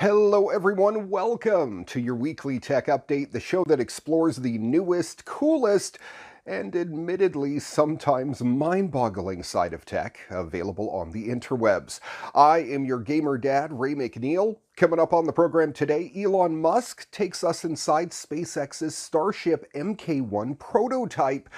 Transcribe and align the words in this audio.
Hello, 0.00 0.48
everyone. 0.48 1.10
Welcome 1.10 1.84
to 1.84 2.00
your 2.00 2.14
weekly 2.14 2.58
tech 2.58 2.86
update, 2.86 3.32
the 3.32 3.38
show 3.38 3.64
that 3.64 3.80
explores 3.80 4.36
the 4.36 4.56
newest, 4.56 5.26
coolest, 5.26 5.98
and 6.46 6.74
admittedly 6.74 7.58
sometimes 7.58 8.42
mind 8.42 8.92
boggling 8.92 9.42
side 9.42 9.74
of 9.74 9.84
tech 9.84 10.20
available 10.30 10.88
on 10.88 11.10
the 11.10 11.28
interwebs. 11.28 12.00
I 12.34 12.60
am 12.60 12.86
your 12.86 13.00
gamer 13.00 13.36
dad, 13.36 13.78
Ray 13.78 13.94
McNeil. 13.94 14.56
Coming 14.74 14.98
up 14.98 15.12
on 15.12 15.26
the 15.26 15.34
program 15.34 15.74
today, 15.74 16.10
Elon 16.16 16.58
Musk 16.58 17.10
takes 17.10 17.44
us 17.44 17.62
inside 17.62 18.12
SpaceX's 18.12 18.96
Starship 18.96 19.70
Mk 19.74 20.22
1 20.22 20.54
prototype 20.54 21.50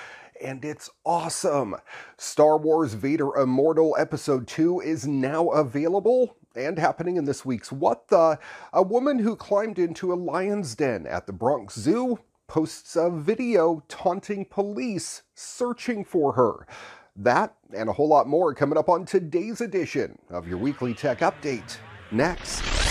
and 0.43 0.65
it's 0.65 0.91
awesome. 1.07 1.77
Star 2.17 2.59
Wars 2.59 2.95
Vader 2.95 3.37
Immortal 3.37 3.95
Episode 4.01 4.49
2 4.49 4.81
is 4.81 5.07
now 5.07 5.51
available 5.51 6.37
and 6.57 6.79
happening 6.79 7.17
in 7.17 7.25
this 7.25 7.45
week's 7.45 7.73
What 7.73 8.09
the? 8.09 8.39
A 8.73 8.83
woman 8.83 9.19
who 9.19 9.37
climbed 9.37 9.79
into 9.79 10.13
a 10.13 10.15
lion's 10.15 10.75
den 10.75 11.07
at 11.07 11.27
the 11.27 11.33
Bronx 11.33 11.75
Zoo 11.75 12.19
posts 12.47 12.97
a 12.97 13.11
video 13.11 13.83
taunting 13.89 14.45
police 14.45 15.23
searching 15.35 16.05
for 16.05 16.33
her. 16.33 16.67
That 17.17 17.55
and 17.75 17.89
a 17.89 17.93
whole 17.93 18.09
lot 18.09 18.29
more 18.29 18.55
coming 18.55 18.79
up 18.79 18.89
on 18.89 19.05
today's 19.05 19.61
edition 19.61 20.19
of 20.31 20.49
your 20.49 20.59
weekly 20.59 20.95
tech 20.95 21.21
update. 21.21 21.79
Next. 22.11 22.82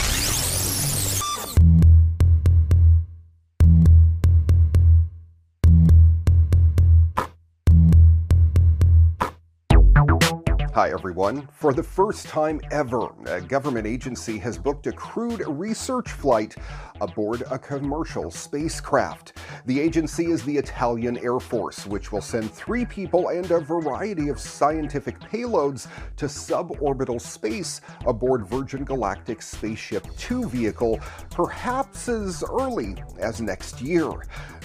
Hi, 10.82 10.90
everyone. 10.90 11.48
For 11.52 11.74
the 11.74 11.84
first 11.84 12.26
time 12.26 12.60
ever, 12.72 13.10
a 13.28 13.40
government 13.40 13.86
agency 13.86 14.40
has 14.40 14.58
booked 14.58 14.88
a 14.88 14.92
crewed 14.92 15.44
research 15.48 16.12
flight 16.12 16.56
aboard 17.00 17.44
a 17.52 17.60
commercial 17.60 18.32
spacecraft. 18.32 19.38
The 19.68 19.80
agency 19.80 20.32
is 20.32 20.44
the 20.44 20.58
Italian 20.58 21.20
Air 21.20 21.40
Force, 21.40 21.86
which 21.86 22.12
will 22.12 22.22
send 22.22 22.52
three 22.52 22.84
people 22.84 23.30
and 23.30 23.52
a 23.52 23.60
variety 23.60 24.30
of 24.30 24.40
scientific 24.40 25.20
payloads 25.20 25.88
to 26.18 26.26
suborbital 26.26 27.22
space 27.22 27.82
aboard 28.08 28.48
Virgin 28.48 28.84
Galactic 28.84 29.44
Spaceship 29.44 30.08
2 30.18 30.50
vehicle, 30.50 31.00
perhaps 31.30 32.10
as 32.10 32.44
early 32.50 32.96
as 33.20 33.40
next 33.40 33.82
year. 33.82 34.10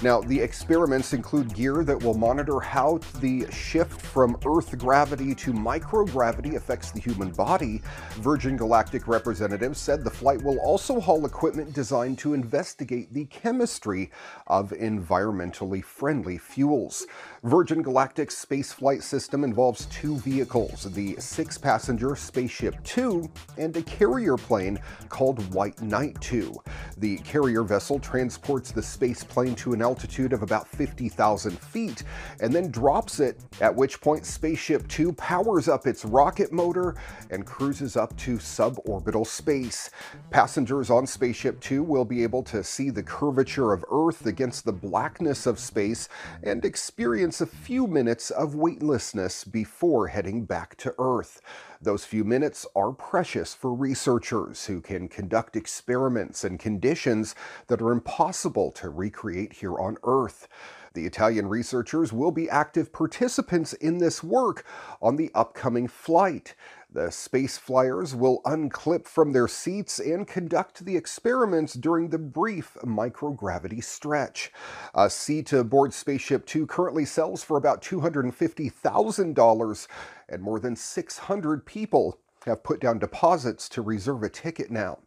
Now, 0.03 0.21
the 0.23 0.39
experiments 0.39 1.12
include 1.12 1.55
gear 1.55 1.85
that 1.85 2.03
will 2.03 2.15
monitor 2.15 2.61
how 2.61 3.01
the 3.21 3.51
shift 3.51 4.01
from 4.01 4.37
Earth 4.47 4.79
gravity 4.79 5.35
to 5.35 5.53
micro 5.53 6.06
microgravity 6.07 6.55
affects 6.55 6.91
the 6.91 7.01
human 7.01 7.31
body, 7.31 7.83
Virgin 8.17 8.57
Galactic 8.57 9.09
representatives 9.09 9.79
said 9.79 10.05
the 10.05 10.11
flight 10.11 10.43
will 10.43 10.59
also 10.59 11.01
haul 11.01 11.25
equipment 11.27 11.73
designed 11.73 12.19
to 12.19 12.35
investigate 12.35 13.12
the 13.12 13.25
chemistry 13.27 14.11
of 14.47 14.71
environmentally 14.71 15.83
friendly 15.83 16.39
fuels. 16.39 17.07
Virgin 17.43 17.83
Galactic's 17.83 18.45
spaceflight 18.45 19.03
system 19.03 19.45
involves 19.45 19.87
two 19.87 20.17
vehicles 20.19 20.84
the 20.95 21.17
six 21.19 21.59
passenger 21.59 22.17
Spaceship 22.17 22.83
2 22.84 23.29
and 23.59 23.77
a 23.77 23.83
carrier 23.83 24.37
plane 24.37 24.79
called 25.09 25.53
White 25.55 25.81
Knight 25.83 26.21
2. 26.21 26.55
The 26.99 27.19
carrier 27.19 27.62
vessel 27.62 27.99
transports 27.99 28.71
the 28.73 28.83
space 28.83 29.23
plane 29.23 29.55
to 29.57 29.73
an 29.73 29.83
altitude 29.83 30.33
of 30.33 30.43
about 30.43 30.69
50,000 30.69 31.59
feet 31.59 32.03
and 32.41 32.53
then 32.53 32.71
drops 32.71 33.21
it, 33.21 33.41
at 33.61 33.75
which 33.75 34.01
point 34.01 34.25
Spaceship 34.27 34.87
2 34.89 35.12
powers 35.12 35.69
up 35.69 35.86
its 35.89 36.05
rocket 36.05 36.53
motor 36.53 36.97
and 37.31 37.47
cruises 37.47 37.97
up 37.97 38.17
to 38.19 38.37
suborbital 38.37 39.27
space. 39.27 39.91
Passengers 40.31 40.91
on 40.91 41.06
Spaceship 41.06 41.61
2 41.61 41.83
will 41.83 42.05
be 42.05 42.23
able 42.23 42.43
to 42.45 42.62
see 42.62 42.91
the 42.91 43.03
curvature 43.03 43.73
of 43.73 43.84
Earth 43.91 44.27
against 44.27 44.65
the 44.65 44.73
blackness 44.73 45.47
of 45.47 45.59
space 45.59 46.09
and 46.43 46.65
experience 46.65 47.41
a 47.41 47.47
few 47.47 47.87
minutes 47.87 48.31
of 48.31 48.55
weightlessness 48.55 49.44
before 49.44 50.09
heading 50.09 50.44
back 50.44 50.77
to 50.77 50.94
Earth. 50.99 51.41
Those 51.81 52.05
few 52.05 52.25
minutes 52.25 52.66
are 52.75 52.93
precious 52.93 53.55
for 53.55 53.75
researchers 53.75 54.66
who 54.66 54.81
can 54.81 55.09
conduct 55.09 55.56
experiments 55.56 56.44
in 56.44 56.59
conditions 56.59 57.34
that 57.66 57.82
are 57.82 57.93
impossible 57.93 58.71
to 58.72 58.88
recreate 58.88 59.53
here 59.53 59.78
on 59.78 59.97
Earth. 60.03 60.49
The 60.97 61.05
Italian 61.05 61.49
researchers 61.49 62.11
will 62.11 62.31
be 62.31 62.49
active 62.49 62.91
participants 62.91 63.75
in 63.75 63.99
this 63.99 64.25
work 64.25 64.65
on 65.03 65.17
the 65.17 65.31
upcoming 65.34 65.89
flight. 65.89 66.55
The 66.91 67.11
space 67.11 67.59
flyers 67.59 68.15
will 68.15 68.41
unclip 68.47 69.06
from 69.06 69.35
their 69.35 69.47
seats 69.47 69.99
and 69.99 70.27
conduct 70.27 70.87
the 70.87 70.97
experiments 70.97 71.75
during 71.75 72.09
the 72.09 72.19
brief 72.19 72.79
microgravity 72.83 73.85
stretch. 73.85 74.51
A 74.95 75.11
seat 75.11 75.53
aboard 75.53 75.93
Spaceship 75.93 76.47
Two 76.47 76.67
currently 76.67 77.05
sells 77.05 77.45
for 77.45 77.59
about 77.59 77.83
$250,000, 77.83 79.89
and 80.31 80.43
more 80.43 80.59
than 80.59 80.77
600 80.77 81.67
people 81.67 82.19
have 82.47 82.65
put 82.65 82.81
down 82.81 82.99
deposits 82.99 83.69
to 83.69 83.83
reserve 83.83 84.23
a 84.23 84.31
ticket 84.31 84.71
now. 84.71 85.01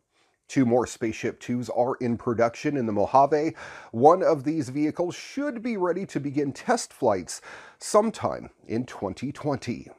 Two 0.49 0.65
more 0.65 0.87
Spaceship 0.87 1.39
Twos 1.39 1.69
are 1.69 1.93
in 2.01 2.17
production 2.17 2.75
in 2.75 2.87
the 2.87 2.91
Mojave. 2.91 3.53
One 3.91 4.23
of 4.23 4.43
these 4.43 4.69
vehicles 4.69 5.13
should 5.13 5.61
be 5.61 5.77
ready 5.77 6.07
to 6.07 6.19
begin 6.19 6.53
test 6.53 6.91
flights 6.91 7.39
sometime 7.77 8.49
in 8.67 8.85
2020. 8.85 9.89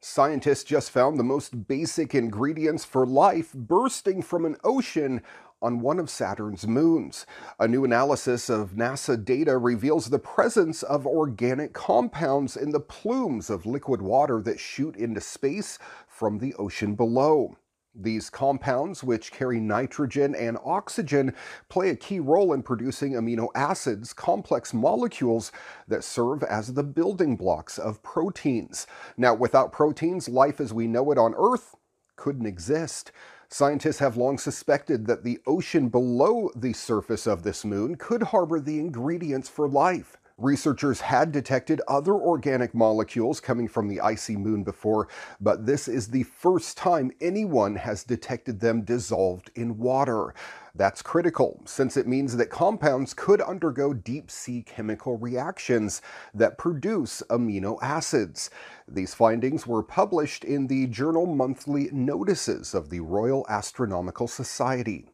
Scientists 0.00 0.64
just 0.64 0.90
found 0.90 1.18
the 1.18 1.24
most 1.24 1.68
basic 1.68 2.14
ingredients 2.14 2.86
for 2.86 3.04
life 3.06 3.52
bursting 3.52 4.22
from 4.22 4.46
an 4.46 4.56
ocean 4.64 5.20
on 5.60 5.80
one 5.80 5.98
of 5.98 6.08
Saturn's 6.08 6.66
moons. 6.66 7.26
A 7.60 7.68
new 7.68 7.84
analysis 7.84 8.48
of 8.48 8.70
NASA 8.70 9.22
data 9.22 9.58
reveals 9.58 10.08
the 10.08 10.18
presence 10.18 10.82
of 10.82 11.06
organic 11.06 11.74
compounds 11.74 12.56
in 12.56 12.70
the 12.70 12.80
plumes 12.80 13.50
of 13.50 13.66
liquid 13.66 14.00
water 14.00 14.40
that 14.40 14.58
shoot 14.58 14.96
into 14.96 15.20
space 15.20 15.78
from 16.06 16.38
the 16.38 16.54
ocean 16.54 16.94
below. 16.94 17.58
These 18.00 18.30
compounds, 18.30 19.02
which 19.02 19.32
carry 19.32 19.58
nitrogen 19.58 20.36
and 20.36 20.56
oxygen, 20.64 21.34
play 21.68 21.90
a 21.90 21.96
key 21.96 22.20
role 22.20 22.52
in 22.52 22.62
producing 22.62 23.14
amino 23.14 23.48
acids, 23.56 24.12
complex 24.12 24.72
molecules 24.72 25.50
that 25.88 26.04
serve 26.04 26.44
as 26.44 26.74
the 26.74 26.84
building 26.84 27.34
blocks 27.34 27.76
of 27.76 28.00
proteins. 28.04 28.86
Now, 29.16 29.34
without 29.34 29.72
proteins, 29.72 30.28
life 30.28 30.60
as 30.60 30.72
we 30.72 30.86
know 30.86 31.10
it 31.10 31.18
on 31.18 31.34
Earth 31.36 31.74
couldn't 32.14 32.46
exist. 32.46 33.10
Scientists 33.48 33.98
have 33.98 34.16
long 34.16 34.38
suspected 34.38 35.06
that 35.06 35.24
the 35.24 35.40
ocean 35.44 35.88
below 35.88 36.50
the 36.54 36.74
surface 36.74 37.26
of 37.26 37.42
this 37.42 37.64
moon 37.64 37.96
could 37.96 38.22
harbor 38.22 38.60
the 38.60 38.78
ingredients 38.78 39.48
for 39.48 39.68
life. 39.68 40.18
Researchers 40.38 41.00
had 41.00 41.32
detected 41.32 41.80
other 41.88 42.14
organic 42.14 42.72
molecules 42.72 43.40
coming 43.40 43.66
from 43.66 43.88
the 43.88 44.00
icy 44.00 44.36
moon 44.36 44.62
before, 44.62 45.08
but 45.40 45.66
this 45.66 45.88
is 45.88 46.06
the 46.06 46.22
first 46.22 46.76
time 46.76 47.10
anyone 47.20 47.74
has 47.74 48.04
detected 48.04 48.60
them 48.60 48.82
dissolved 48.82 49.50
in 49.56 49.78
water. 49.78 50.32
That's 50.78 51.02
critical, 51.02 51.60
since 51.64 51.96
it 51.96 52.06
means 52.06 52.36
that 52.36 52.50
compounds 52.50 53.12
could 53.12 53.40
undergo 53.40 53.92
deep 53.92 54.30
sea 54.30 54.62
chemical 54.62 55.18
reactions 55.18 56.00
that 56.32 56.56
produce 56.56 57.20
amino 57.30 57.80
acids. 57.82 58.48
These 58.86 59.12
findings 59.12 59.66
were 59.66 59.82
published 59.82 60.44
in 60.44 60.68
the 60.68 60.86
journal 60.86 61.26
Monthly 61.26 61.88
Notices 61.90 62.74
of 62.74 62.90
the 62.90 63.00
Royal 63.00 63.44
Astronomical 63.48 64.28
Society. 64.28 65.06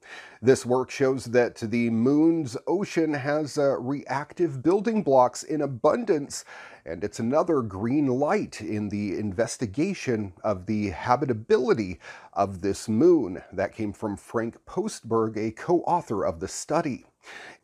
This 0.42 0.66
work 0.66 0.90
shows 0.90 1.24
that 1.24 1.56
the 1.56 1.88
moon's 1.88 2.58
ocean 2.66 3.14
has 3.14 3.56
uh, 3.56 3.80
reactive 3.80 4.62
building 4.62 5.02
blocks 5.02 5.44
in 5.44 5.62
abundance 5.62 6.44
and 6.86 7.02
it's 7.02 7.18
another 7.18 7.62
green 7.62 8.06
light 8.06 8.60
in 8.60 8.90
the 8.90 9.18
investigation 9.18 10.34
of 10.42 10.66
the 10.66 10.90
habitability 10.90 11.98
of 12.32 12.60
this 12.60 12.88
moon. 12.88 13.42
That 13.52 13.74
came 13.74 13.92
from 13.92 14.16
Frank 14.16 14.56
Postberg, 14.66 15.36
a 15.36 15.50
co 15.50 15.80
author 15.80 16.24
of 16.24 16.40
the 16.40 16.48
study. 16.48 17.06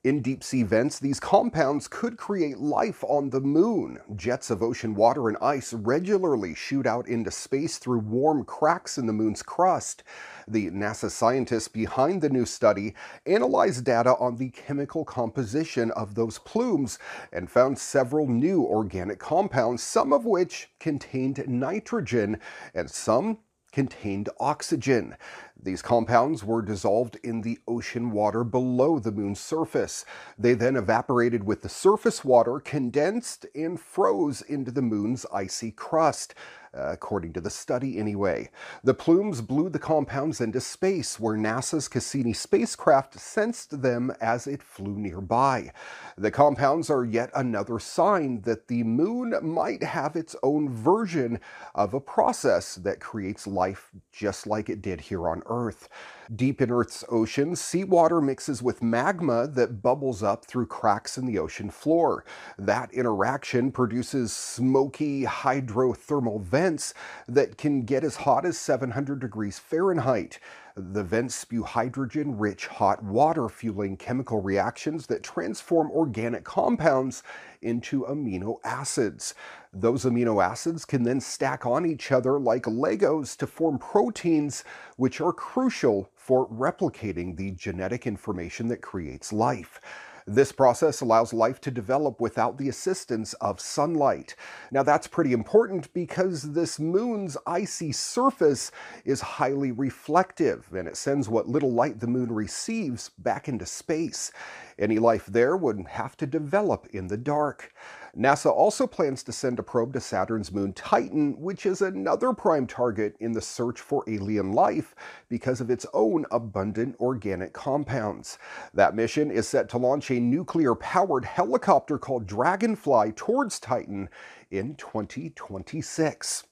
In 0.02 0.22
deep 0.22 0.42
sea 0.42 0.62
vents, 0.62 0.98
these 0.98 1.20
compounds 1.20 1.86
could 1.86 2.16
create 2.16 2.56
life 2.56 3.04
on 3.04 3.28
the 3.28 3.40
moon. 3.40 3.98
Jets 4.16 4.48
of 4.48 4.62
ocean 4.62 4.94
water 4.94 5.28
and 5.28 5.36
ice 5.42 5.74
regularly 5.74 6.54
shoot 6.54 6.86
out 6.86 7.06
into 7.06 7.30
space 7.30 7.76
through 7.76 7.98
warm 7.98 8.46
cracks 8.46 8.96
in 8.96 9.04
the 9.04 9.12
moon's 9.12 9.42
crust. 9.42 10.02
The 10.48 10.70
NASA 10.70 11.10
scientists 11.10 11.68
behind 11.68 12.22
the 12.22 12.30
new 12.30 12.46
study 12.46 12.94
analyzed 13.26 13.84
data 13.84 14.16
on 14.16 14.36
the 14.36 14.48
chemical 14.48 15.04
composition 15.04 15.90
of 15.90 16.14
those 16.14 16.38
plumes 16.38 16.98
and 17.30 17.50
found 17.50 17.78
several 17.78 18.26
new 18.26 18.62
organic 18.62 19.18
compounds, 19.18 19.82
some 19.82 20.14
of 20.14 20.24
which 20.24 20.70
contained 20.80 21.44
nitrogen 21.46 22.40
and 22.72 22.90
some 22.90 23.36
contained 23.72 24.28
oxygen. 24.38 25.16
These 25.62 25.82
compounds 25.82 26.42
were 26.42 26.62
dissolved 26.62 27.16
in 27.22 27.42
the 27.42 27.58
ocean 27.68 28.10
water 28.10 28.44
below 28.44 28.98
the 28.98 29.12
moon's 29.12 29.40
surface. 29.40 30.04
They 30.38 30.54
then 30.54 30.76
evaporated 30.76 31.44
with 31.44 31.62
the 31.62 31.68
surface 31.68 32.24
water, 32.24 32.60
condensed, 32.60 33.46
and 33.54 33.78
froze 33.78 34.40
into 34.42 34.70
the 34.70 34.82
moon's 34.82 35.26
icy 35.32 35.70
crust. 35.70 36.34
According 36.72 37.32
to 37.32 37.40
the 37.40 37.50
study 37.50 37.98
anyway. 37.98 38.50
The 38.84 38.94
plumes 38.94 39.40
blew 39.40 39.68
the 39.68 39.78
compounds 39.78 40.40
into 40.40 40.60
space, 40.60 41.18
where 41.18 41.36
NASA's 41.36 41.88
Cassini 41.88 42.32
spacecraft 42.32 43.18
sensed 43.18 43.82
them 43.82 44.12
as 44.20 44.46
it 44.46 44.62
flew 44.62 44.96
nearby. 44.96 45.72
The 46.16 46.30
compounds 46.30 46.90
are 46.90 47.04
yet 47.04 47.30
another 47.34 47.78
sign 47.78 48.42
that 48.42 48.68
the 48.68 48.82
moon 48.84 49.34
might 49.42 49.82
have 49.82 50.16
its 50.16 50.36
own 50.42 50.68
version 50.68 51.40
of 51.74 51.94
a 51.94 52.00
process 52.00 52.76
that 52.76 53.00
creates 53.00 53.46
life 53.46 53.90
just 54.12 54.46
like 54.46 54.68
it 54.68 54.82
did 54.82 55.00
here 55.00 55.28
on 55.28 55.42
Earth. 55.46 55.88
Deep 56.36 56.62
in 56.62 56.70
Earth's 56.70 57.02
oceans, 57.08 57.60
seawater 57.60 58.20
mixes 58.20 58.62
with 58.62 58.84
magma 58.84 59.48
that 59.48 59.82
bubbles 59.82 60.22
up 60.22 60.44
through 60.44 60.66
cracks 60.66 61.18
in 61.18 61.26
the 61.26 61.38
ocean 61.38 61.70
floor. 61.70 62.24
That 62.56 62.92
interaction 62.92 63.72
produces 63.72 64.32
smoky 64.32 65.24
hydrothermal 65.24 66.40
vents 66.42 66.94
that 67.26 67.58
can 67.58 67.82
get 67.82 68.04
as 68.04 68.14
hot 68.14 68.44
as 68.44 68.56
700 68.58 69.18
degrees 69.18 69.58
Fahrenheit. 69.58 70.38
The 70.76 71.02
vents 71.02 71.34
spew 71.34 71.64
hydrogen 71.64 72.38
rich 72.38 72.66
hot 72.68 73.02
water, 73.02 73.48
fueling 73.48 73.96
chemical 73.96 74.40
reactions 74.40 75.06
that 75.08 75.22
transform 75.22 75.90
organic 75.90 76.44
compounds 76.44 77.22
into 77.60 78.04
amino 78.04 78.58
acids. 78.64 79.34
Those 79.72 80.04
amino 80.04 80.42
acids 80.44 80.84
can 80.84 81.02
then 81.02 81.20
stack 81.20 81.66
on 81.66 81.84
each 81.84 82.12
other 82.12 82.38
like 82.38 82.64
Legos 82.64 83.36
to 83.38 83.46
form 83.46 83.78
proteins, 83.78 84.64
which 84.96 85.20
are 85.20 85.32
crucial 85.32 86.10
for 86.14 86.48
replicating 86.48 87.36
the 87.36 87.50
genetic 87.52 88.06
information 88.06 88.68
that 88.68 88.80
creates 88.80 89.32
life. 89.32 89.80
This 90.26 90.52
process 90.52 91.00
allows 91.00 91.32
life 91.32 91.60
to 91.62 91.70
develop 91.70 92.20
without 92.20 92.58
the 92.58 92.68
assistance 92.68 93.32
of 93.34 93.60
sunlight. 93.60 94.34
Now 94.70 94.82
that's 94.82 95.06
pretty 95.06 95.32
important 95.32 95.92
because 95.94 96.52
this 96.52 96.78
moon's 96.78 97.36
icy 97.46 97.92
surface 97.92 98.70
is 99.04 99.20
highly 99.20 99.72
reflective 99.72 100.68
and 100.74 100.86
it 100.86 100.96
sends 100.96 101.28
what 101.28 101.48
little 101.48 101.72
light 101.72 102.00
the 102.00 102.06
moon 102.06 102.32
receives 102.32 103.10
back 103.18 103.48
into 103.48 103.66
space. 103.66 104.32
Any 104.78 104.98
life 104.98 105.26
there 105.26 105.56
would 105.56 105.86
have 105.88 106.16
to 106.18 106.26
develop 106.26 106.86
in 106.92 107.08
the 107.08 107.16
dark. 107.16 107.72
NASA 108.16 108.50
also 108.50 108.86
plans 108.86 109.22
to 109.24 109.32
send 109.32 109.58
a 109.58 109.62
probe 109.62 109.92
to 109.92 110.00
Saturn's 110.00 110.52
moon 110.52 110.72
Titan, 110.72 111.40
which 111.40 111.64
is 111.64 111.80
another 111.80 112.32
prime 112.32 112.66
target 112.66 113.16
in 113.20 113.32
the 113.32 113.40
search 113.40 113.80
for 113.80 114.04
alien 114.08 114.52
life 114.52 114.94
because 115.28 115.60
of 115.60 115.70
its 115.70 115.86
own 115.92 116.26
abundant 116.30 116.96
organic 116.98 117.52
compounds. 117.52 118.38
That 118.74 118.94
mission 118.94 119.30
is 119.30 119.48
set 119.48 119.68
to 119.70 119.78
launch 119.78 120.10
a 120.10 120.18
nuclear 120.18 120.74
powered 120.74 121.24
helicopter 121.24 121.98
called 121.98 122.26
Dragonfly 122.26 123.12
towards 123.12 123.60
Titan 123.60 124.08
in 124.50 124.74
2026. 124.74 126.44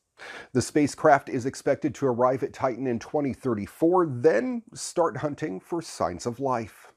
The 0.52 0.62
spacecraft 0.62 1.28
is 1.28 1.46
expected 1.46 1.94
to 1.96 2.06
arrive 2.06 2.42
at 2.42 2.52
Titan 2.52 2.86
in 2.86 2.98
2034, 2.98 4.06
then 4.06 4.62
start 4.74 5.18
hunting 5.18 5.60
for 5.60 5.80
signs 5.80 6.26
of 6.26 6.40
life. 6.40 6.87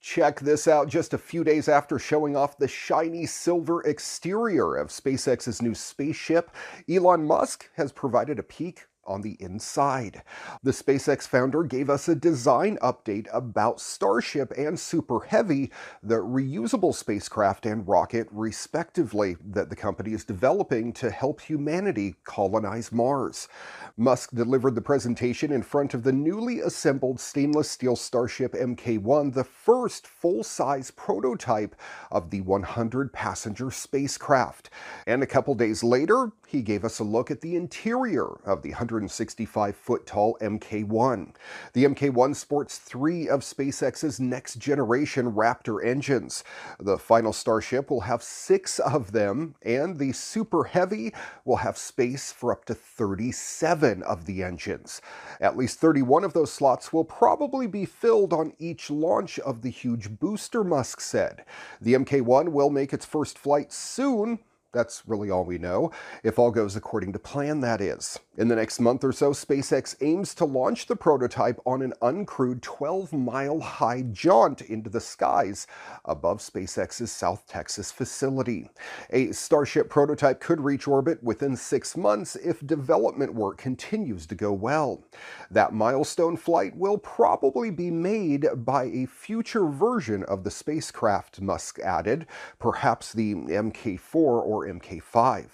Check 0.00 0.40
this 0.40 0.68
out. 0.68 0.88
Just 0.88 1.12
a 1.12 1.18
few 1.18 1.42
days 1.42 1.68
after 1.68 1.98
showing 1.98 2.36
off 2.36 2.56
the 2.56 2.68
shiny 2.68 3.26
silver 3.26 3.82
exterior 3.82 4.76
of 4.76 4.88
SpaceX's 4.88 5.60
new 5.60 5.74
spaceship, 5.74 6.50
Elon 6.88 7.24
Musk 7.24 7.68
has 7.74 7.90
provided 7.90 8.38
a 8.38 8.44
peek 8.44 8.86
on 9.08 9.22
the 9.22 9.36
inside. 9.40 10.22
The 10.62 10.70
SpaceX 10.70 11.26
founder 11.26 11.64
gave 11.64 11.90
us 11.90 12.08
a 12.08 12.14
design 12.14 12.78
update 12.82 13.26
about 13.32 13.80
Starship 13.80 14.52
and 14.56 14.78
Super 14.78 15.20
Heavy, 15.20 15.72
the 16.02 16.16
reusable 16.16 16.94
spacecraft 16.94 17.66
and 17.66 17.88
rocket, 17.88 18.28
respectively, 18.30 19.36
that 19.44 19.70
the 19.70 19.76
company 19.76 20.12
is 20.12 20.24
developing 20.24 20.92
to 20.92 21.10
help 21.10 21.40
humanity 21.40 22.14
colonize 22.24 22.92
Mars. 22.92 23.48
Musk 23.96 24.30
delivered 24.32 24.74
the 24.74 24.80
presentation 24.80 25.50
in 25.50 25.62
front 25.62 25.94
of 25.94 26.02
the 26.02 26.12
newly 26.12 26.60
assembled 26.60 27.18
stainless 27.18 27.70
steel 27.70 27.96
Starship 27.96 28.52
Mk 28.52 29.00
1, 29.00 29.30
the 29.32 29.44
first 29.44 30.06
full 30.06 30.44
size 30.44 30.90
prototype 30.90 31.74
of 32.10 32.30
the 32.30 32.42
100 32.42 33.12
passenger 33.12 33.70
spacecraft. 33.70 34.70
And 35.06 35.22
a 35.22 35.26
couple 35.26 35.54
days 35.54 35.82
later, 35.82 36.32
he 36.48 36.62
gave 36.62 36.82
us 36.82 36.98
a 36.98 37.04
look 37.04 37.30
at 37.30 37.42
the 37.42 37.56
interior 37.56 38.26
of 38.46 38.62
the 38.62 38.70
165 38.70 39.76
foot 39.76 40.06
tall 40.06 40.38
Mk 40.40 40.86
1. 40.86 41.34
The 41.74 41.84
Mk 41.84 42.10
1 42.10 42.32
sports 42.32 42.78
three 42.78 43.28
of 43.28 43.40
SpaceX's 43.40 44.18
next 44.18 44.54
generation 44.54 45.32
Raptor 45.32 45.84
engines. 45.84 46.44
The 46.80 46.96
final 46.96 47.34
Starship 47.34 47.90
will 47.90 48.00
have 48.00 48.22
six 48.22 48.78
of 48.78 49.12
them, 49.12 49.56
and 49.60 49.98
the 49.98 50.12
Super 50.12 50.64
Heavy 50.64 51.12
will 51.44 51.56
have 51.56 51.76
space 51.76 52.32
for 52.32 52.50
up 52.50 52.64
to 52.64 52.74
37 52.74 54.02
of 54.02 54.24
the 54.24 54.42
engines. 54.42 55.02
At 55.42 55.58
least 55.58 55.80
31 55.80 56.24
of 56.24 56.32
those 56.32 56.50
slots 56.50 56.94
will 56.94 57.04
probably 57.04 57.66
be 57.66 57.84
filled 57.84 58.32
on 58.32 58.54
each 58.58 58.88
launch 58.88 59.38
of 59.40 59.60
the 59.60 59.70
huge 59.70 60.18
booster, 60.18 60.64
Musk 60.64 61.02
said. 61.02 61.44
The 61.78 61.92
Mk 61.92 62.22
1 62.22 62.52
will 62.52 62.70
make 62.70 62.94
its 62.94 63.04
first 63.04 63.36
flight 63.36 63.70
soon, 63.70 64.38
that's 64.72 65.02
really 65.06 65.30
all 65.30 65.44
we 65.44 65.58
know, 65.58 65.90
if 66.22 66.38
all 66.38 66.50
goes 66.50 66.76
according 66.76 67.12
to 67.14 67.18
plan, 67.18 67.60
that 67.60 67.80
is. 67.80 68.18
In 68.36 68.48
the 68.48 68.56
next 68.56 68.78
month 68.78 69.02
or 69.02 69.12
so, 69.12 69.32
SpaceX 69.32 69.96
aims 70.00 70.34
to 70.34 70.44
launch 70.44 70.86
the 70.86 70.94
prototype 70.94 71.58
on 71.66 71.82
an 71.82 71.94
uncrewed 72.02 72.60
12 72.60 73.12
mile 73.12 73.60
high 73.60 74.02
jaunt 74.12 74.60
into 74.60 74.90
the 74.90 75.00
skies 75.00 75.66
above 76.04 76.38
SpaceX's 76.38 77.10
South 77.10 77.46
Texas 77.46 77.90
facility. 77.90 78.68
A 79.10 79.32
Starship 79.32 79.88
prototype 79.88 80.40
could 80.40 80.60
reach 80.60 80.86
orbit 80.86 81.22
within 81.22 81.56
six 81.56 81.96
months 81.96 82.36
if 82.36 82.64
development 82.66 83.34
work 83.34 83.58
continues 83.58 84.26
to 84.26 84.34
go 84.34 84.52
well. 84.52 85.02
That 85.50 85.72
milestone 85.72 86.36
flight 86.36 86.76
will 86.76 86.98
probably 86.98 87.70
be 87.70 87.90
made 87.90 88.46
by 88.54 88.84
a 88.84 89.06
future 89.06 89.66
version 89.66 90.22
of 90.24 90.44
the 90.44 90.50
spacecraft, 90.50 91.40
Musk 91.40 91.78
added, 91.80 92.26
perhaps 92.58 93.12
the 93.12 93.34
Mk 93.34 93.98
4 93.98 94.42
or 94.42 94.57
or 94.58 94.66
MK5. 94.66 95.46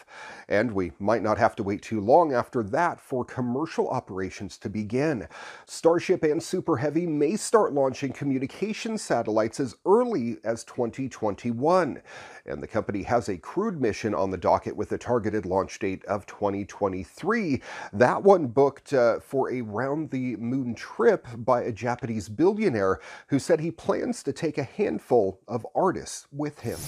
And 0.49 0.73
we 0.73 0.93
might 0.99 1.23
not 1.23 1.39
have 1.39 1.57
to 1.57 1.63
wait 1.63 1.83
too 1.83 2.01
long 2.01 2.33
after 2.33 2.63
that 2.63 3.01
for 3.01 3.25
commercial 3.25 3.89
operations 3.89 4.59
to 4.59 4.69
begin. 4.69 5.27
Starship 5.67 6.23
and 6.23 6.43
Super 6.43 6.77
Heavy 6.77 7.07
may 7.07 7.37
start 7.37 7.73
launching 7.73 8.13
communication 8.13 8.99
satellites 8.99 9.61
as 9.61 9.75
early 9.87 10.39
as 10.45 10.65
2021. 10.65 12.01
And 12.47 12.63
the 12.63 12.67
company 12.67 13.03
has 13.05 13.29
a 13.29 13.39
crewed 13.39 13.81
mission 13.81 14.15
on 14.15 14.31
the 14.31 14.37
docket 14.37 14.77
with 14.77 14.93
a 14.93 14.99
targeted 14.99 15.47
launch 15.47 15.79
date 15.79 16.05
of 16.05 16.27
2023. 16.27 17.63
That 17.93 18.23
one 18.23 18.47
booked 18.49 18.93
uh, 18.93 19.21
for 19.21 19.51
a 19.51 19.63
round 19.63 20.11
the 20.11 20.37
moon 20.37 20.75
trip 20.75 21.27
by 21.39 21.63
a 21.63 21.73
Japanese 21.73 22.29
billionaire 22.29 23.01
who 23.29 23.39
said 23.39 23.61
he 23.61 23.71
plans 23.71 24.23
to 24.23 24.33
take 24.33 24.59
a 24.59 24.63
handful 24.63 25.41
of 25.49 25.67
artists 25.75 26.27
with 26.33 26.61
him. 26.61 26.79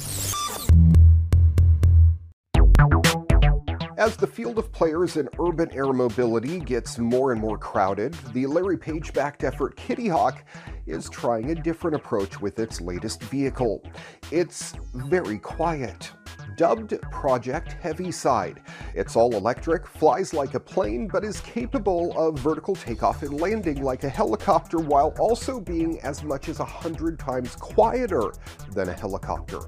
As 3.97 4.15
the 4.15 4.27
field 4.27 4.59
of 4.59 4.71
players 4.73 5.17
in 5.17 5.27
urban 5.41 5.71
air 5.73 5.91
mobility 5.91 6.61
gets 6.61 6.99
more 6.99 7.33
and 7.33 7.41
more 7.41 7.57
crowded, 7.57 8.13
the 8.35 8.47
Larry 8.47 8.77
Page 8.77 9.15
backed 9.15 9.43
effort 9.43 9.75
Kitty 9.75 10.07
Hawk 10.07 10.45
is 10.87 11.09
trying 11.09 11.51
a 11.51 11.55
different 11.55 11.97
approach 11.97 12.39
with 12.39 12.59
its 12.59 12.83
latest 12.83 13.23
vehicle. 13.23 13.83
It's 14.31 14.75
very 14.93 15.39
quiet 15.39 16.11
dubbed 16.57 17.01
Project 17.11 17.73
Heaviside. 17.83 18.61
It's 18.95 19.17
all 19.17 19.35
electric, 19.35 19.87
flies 19.87 20.33
like 20.33 20.55
a 20.55 20.61
plane, 20.61 21.09
but 21.09 21.25
is 21.25 21.41
capable 21.41 22.17
of 22.19 22.39
vertical 22.39 22.75
takeoff 22.75 23.23
and 23.23 23.41
landing 23.41 23.83
like 23.83 24.05
a 24.05 24.09
helicopter 24.09 24.79
while 24.79 25.15
also 25.19 25.61
being 25.61 26.01
as 26.01 26.23
much 26.23 26.49
as 26.49 26.59
100 26.59 27.19
times 27.19 27.57
quieter 27.57 28.33
than 28.73 28.89
a 28.89 28.93
helicopter. 28.93 29.61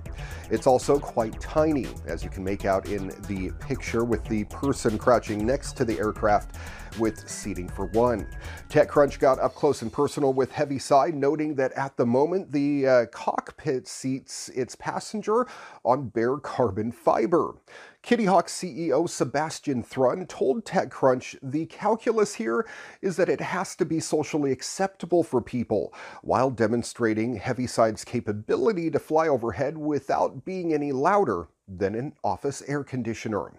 It's 0.51 0.67
also 0.67 0.99
quite 0.99 1.39
tiny, 1.41 1.87
as 2.07 2.25
you 2.25 2.31
can 2.31 2.43
make 2.43 2.65
out 2.65 2.89
in 2.89 3.09
the 3.29 3.51
picture 3.61 4.05
with 4.05 4.25
the 4.25 4.45
person 4.45 4.99
crouching 4.99 5.45
next 5.45 5.77
to 5.77 5.85
the 5.85 5.99
aircraft 5.99 6.57
with 6.99 7.29
seating 7.29 7.69
for 7.69 7.87
one. 7.87 8.27
TechCrunch 8.69 9.19
got 9.19 9.39
up 9.39 9.55
close 9.55 9.83
and 9.83 9.93
personal 9.93 10.33
with 10.33 10.53
Heaviside, 10.53 11.15
noting 11.15 11.55
that 11.57 11.73
at 11.73 11.97
the 11.97 12.07
moment 12.07 12.53
the 12.53 12.87
uh, 12.87 13.07
cockpit 13.07 13.89
seats 13.89 14.49
its 14.51 14.75
passenger 14.75 15.47
on 15.85 16.09
bare 16.09 16.39
carbon 16.39 16.93
fiber. 16.93 17.55
Kitty 18.03 18.25
Hawk 18.27 18.47
CEO 18.47 19.09
Sebastian 19.09 19.83
Thrun 19.83 20.27
told 20.27 20.65
TechCrunch 20.65 21.37
the 21.43 21.67
calculus 21.67 22.35
here 22.35 22.67
is 23.03 23.17
that 23.17 23.29
it 23.29 23.41
has 23.41 23.75
to 23.77 23.85
be 23.85 24.01
socially 24.01 24.53
acceptable 24.53 25.23
for 25.23 25.43
people, 25.43 25.93
while 26.23 26.49
demonstrating 26.51 27.37
Heaviside's 27.37 28.05
capability 28.05 28.91
to 28.91 28.99
fly 28.99 29.29
overhead 29.29 29.77
without 29.77 30.45
being 30.45 30.73
any 30.73 30.93
louder 30.93 31.49
than 31.69 31.95
an 31.95 32.15
office 32.25 32.63
air 32.67 32.83
conditioner. 32.83 33.53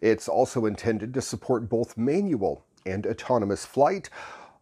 It's 0.00 0.28
also 0.28 0.66
intended 0.66 1.12
to 1.14 1.20
support 1.20 1.68
both 1.68 1.98
manual 1.98 2.64
and 2.84 3.06
autonomous 3.06 3.64
flight, 3.64 4.10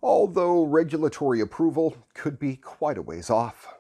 although 0.03 0.65
regulatory 0.65 1.41
approval 1.41 1.97
could 2.15 2.39
be 2.39 2.57
quite 2.57 2.99
a 2.99 3.03
ways 3.03 3.31
off. 3.31 3.79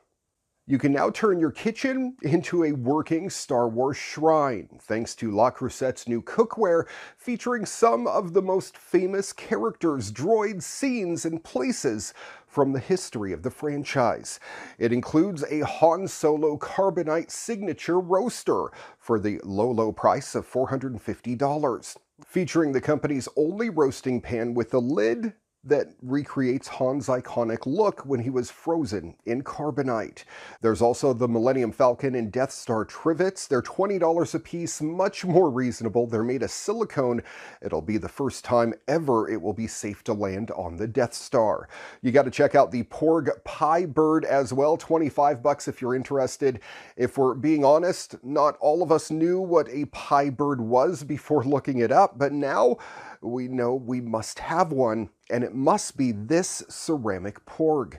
You 0.70 0.76
can 0.76 0.92
now 0.92 1.08
turn 1.08 1.40
your 1.40 1.50
kitchen 1.50 2.14
into 2.20 2.62
a 2.62 2.72
working 2.72 3.30
Star 3.30 3.70
Wars 3.70 3.96
shrine 3.96 4.68
thanks 4.82 5.14
to 5.14 5.34
Le 5.34 5.50
Creuset's 5.50 6.06
new 6.06 6.20
cookware 6.20 6.84
featuring 7.16 7.64
some 7.64 8.06
of 8.06 8.34
the 8.34 8.42
most 8.42 8.76
famous 8.76 9.32
characters, 9.32 10.12
droids, 10.12 10.64
scenes, 10.64 11.24
and 11.24 11.42
places 11.42 12.12
from 12.46 12.74
the 12.74 12.80
history 12.80 13.32
of 13.32 13.42
the 13.42 13.50
franchise. 13.50 14.40
It 14.78 14.92
includes 14.92 15.42
a 15.50 15.60
Han 15.60 16.06
Solo 16.06 16.58
Carbonite 16.58 17.30
signature 17.30 17.98
roaster 17.98 18.66
for 18.98 19.18
the 19.18 19.40
low, 19.44 19.70
low 19.70 19.90
price 19.90 20.34
of 20.34 20.46
$450, 20.46 21.96
featuring 22.26 22.72
the 22.72 22.80
company's 22.80 23.28
only 23.36 23.70
roasting 23.70 24.20
pan 24.20 24.54
with 24.54 24.72
a 24.74 24.78
lid 24.78 25.32
that 25.68 25.88
recreates 26.02 26.68
Han's 26.68 27.06
iconic 27.08 27.66
look 27.66 28.04
when 28.04 28.20
he 28.20 28.30
was 28.30 28.50
frozen 28.50 29.14
in 29.26 29.42
carbonite. 29.42 30.24
There's 30.60 30.82
also 30.82 31.12
the 31.12 31.28
Millennium 31.28 31.72
Falcon 31.72 32.14
and 32.14 32.32
Death 32.32 32.52
Star 32.52 32.84
trivets. 32.84 33.46
They're 33.46 33.62
$20 33.62 34.34
a 34.34 34.38
piece, 34.38 34.80
much 34.80 35.24
more 35.24 35.50
reasonable. 35.50 36.06
They're 36.06 36.22
made 36.22 36.42
of 36.42 36.50
silicone. 36.50 37.22
It'll 37.62 37.82
be 37.82 37.98
the 37.98 38.08
first 38.08 38.44
time 38.44 38.74
ever 38.86 39.28
it 39.28 39.40
will 39.40 39.52
be 39.52 39.66
safe 39.66 40.02
to 40.04 40.12
land 40.12 40.50
on 40.52 40.76
the 40.76 40.88
Death 40.88 41.14
Star. 41.14 41.68
You 42.02 42.12
got 42.12 42.24
to 42.24 42.30
check 42.30 42.54
out 42.54 42.70
the 42.70 42.84
Porg 42.84 43.28
Pie 43.44 43.86
Bird 43.86 44.24
as 44.24 44.52
well, 44.52 44.76
25 44.76 45.42
bucks 45.42 45.68
if 45.68 45.80
you're 45.80 45.94
interested. 45.94 46.60
If 46.96 47.18
we're 47.18 47.34
being 47.34 47.64
honest, 47.64 48.16
not 48.24 48.56
all 48.60 48.82
of 48.82 48.90
us 48.90 49.10
knew 49.10 49.40
what 49.40 49.68
a 49.68 49.84
pie 49.86 50.30
bird 50.30 50.60
was 50.60 51.04
before 51.04 51.44
looking 51.44 51.78
it 51.78 51.92
up, 51.92 52.18
but 52.18 52.32
now 52.32 52.78
we 53.22 53.48
know 53.48 53.74
we 53.74 54.00
must 54.00 54.38
have 54.38 54.72
one, 54.72 55.10
and 55.30 55.44
it 55.44 55.54
must 55.54 55.96
be 55.96 56.12
this 56.12 56.62
ceramic 56.68 57.44
porg. 57.46 57.98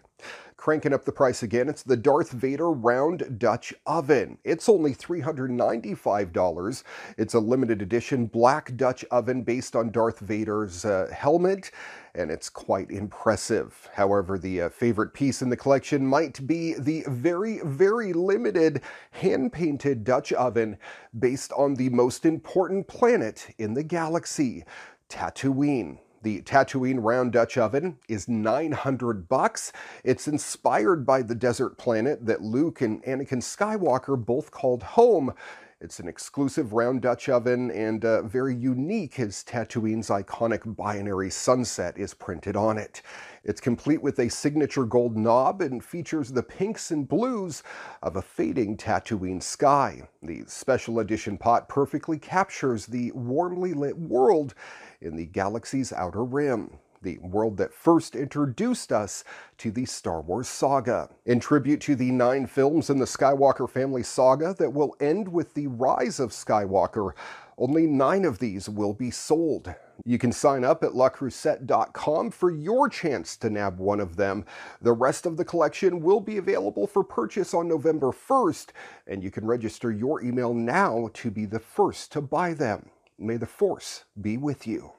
Cranking 0.60 0.92
up 0.92 1.06
the 1.06 1.14
price 1.14 1.42
again, 1.42 1.70
it's 1.70 1.84
the 1.84 1.96
Darth 1.96 2.32
Vader 2.32 2.70
Round 2.70 3.40
Dutch 3.40 3.74
Oven. 3.86 4.40
It's 4.44 4.68
only 4.68 4.94
$395. 4.94 6.84
It's 7.18 7.34
a 7.34 7.40
limited 7.40 7.82
edition 7.82 8.26
black 8.26 8.76
Dutch 8.76 9.06
oven 9.06 9.44
based 9.44 9.74
on 9.78 9.90
Darth 9.90 10.20
Vader's 10.20 10.84
uh, 10.84 11.10
helmet, 11.16 11.72
and 12.14 12.30
it's 12.30 12.50
quite 12.50 12.92
impressive. 12.92 13.88
However, 13.94 14.38
the 14.38 14.64
uh, 14.64 14.70
favorite 14.70 15.14
piece 15.14 15.42
in 15.42 15.50
the 15.50 15.56
collection 15.56 16.06
might 16.06 16.46
be 16.46 16.74
the 16.74 17.06
very, 17.08 17.62
very 17.64 18.12
limited 18.12 18.82
hand-painted 19.12 20.04
Dutch 20.04 20.34
oven 20.34 20.78
based 21.18 21.54
on 21.54 21.76
the 21.76 21.88
most 21.88 22.26
important 22.26 22.90
planet 22.90 23.48
in 23.58 23.76
the 23.76 23.84
galaxy. 23.84 24.66
Tatooine. 25.10 26.00
The 26.22 26.42
Tatooine 26.42 27.00
round 27.01 27.32
Dutch 27.32 27.58
oven 27.58 27.98
is 28.08 28.28
900 28.28 29.28
bucks. 29.28 29.72
It's 30.04 30.28
inspired 30.28 31.06
by 31.06 31.22
the 31.22 31.36
desert 31.36 31.78
planet 31.78 32.25
that 32.25 32.42
Luke 32.42 32.82
and 32.82 33.04
Anakin 33.04 33.42
Skywalker 33.42 34.24
both 34.24 34.51
called 34.51 34.84
home. 34.84 35.34
It's 35.82 36.01
an 36.01 36.10
exclusive 36.10 36.74
round 36.74 37.01
Dutch 37.04 37.30
oven 37.30 37.72
and 37.72 38.04
uh, 38.04 38.24
very 38.24 38.54
unique 38.54 39.18
as 39.18 39.46
Tatooine's 39.46 40.10
iconic 40.10 40.75
binary 40.75 41.30
sunset 41.30 41.98
is 41.98 42.13
printed 42.13 42.58
on 42.58 42.78
it. 42.78 43.01
It's 43.46 43.62
complete 43.62 44.01
with 44.01 44.20
a 44.20 44.30
signature 44.30 44.84
gold 44.84 45.16
knob 45.16 45.62
and 45.62 45.82
features 45.82 46.34
the 46.34 46.44
pinks 46.44 46.92
and 46.92 47.08
blues 47.08 47.63
of 48.04 48.18
a 48.18 48.22
fading 48.22 48.75
Tatooine 48.75 49.42
sky. 49.42 50.01
The 50.22 50.44
special 50.48 51.00
edition 51.00 51.38
pot 51.38 51.70
perfectly 51.70 52.20
captures 52.20 52.86
the 52.86 53.13
warmly 53.13 53.74
lit 53.74 53.98
world 53.98 54.56
in 55.01 55.15
the 55.15 55.25
galaxy's 55.25 55.94
outer 55.94 56.24
rim 56.24 56.79
the 57.01 57.18
world 57.20 57.58
that 57.58 57.74
first 57.74 58.15
introduced 58.15 58.91
us 58.91 59.24
to 59.58 59.72
the 59.72 59.86
Star 59.86 60.22
Wars 60.22 60.48
saga. 60.48 61.10
In 61.25 61.39
tribute 61.39 61.82
to 61.82 61.96
the 61.96 62.12
nine 62.12 62.48
films 62.48 62.89
in 62.89 63.00
the 63.00 63.06
Skywalker 63.06 63.70
family 63.70 64.03
saga 64.03 64.53
that 64.60 64.74
will 64.74 64.96
end 65.00 65.27
with 65.27 65.53
the 65.53 65.68
rise 65.68 66.20
of 66.20 66.32
Skywalker, 66.32 67.12
only 67.58 67.86
nine 67.86 68.24
of 68.25 68.39
these 68.39 68.70
will 68.70 68.94
be 68.94 69.12
sold. 69.12 69.74
You 70.06 70.18
can 70.18 70.32
sign 70.32 70.63
up 70.63 70.82
at 70.84 70.91
lecreuset.com 70.91 72.32
for 72.32 72.51
your 72.51 72.88
chance 72.88 73.36
to 73.38 73.50
nab 73.50 73.79
one 73.79 74.00
of 74.00 74.15
them. 74.15 74.46
The 74.82 74.94
rest 74.94 75.25
of 75.25 75.36
the 75.36 75.44
collection 75.44 76.01
will 76.01 76.22
be 76.22 76.38
available 76.38 76.88
for 76.88 77.03
purchase 77.03 77.53
on 77.53 77.68
November 77.68 78.12
1st, 78.12 78.68
and 79.08 79.22
you 79.22 79.29
can 79.29 79.46
register 79.46 79.91
your 79.91 80.24
email 80.24 80.53
now 80.53 81.10
to 81.15 81.29
be 81.29 81.46
the 81.46 81.60
first 81.60 82.13
to 82.13 82.22
buy 82.22 82.53
them. 82.53 82.91
May 83.20 83.38
the 83.38 83.46
Force 83.46 84.06
be 84.20 84.38
with 84.38 84.66
you. 84.66 84.94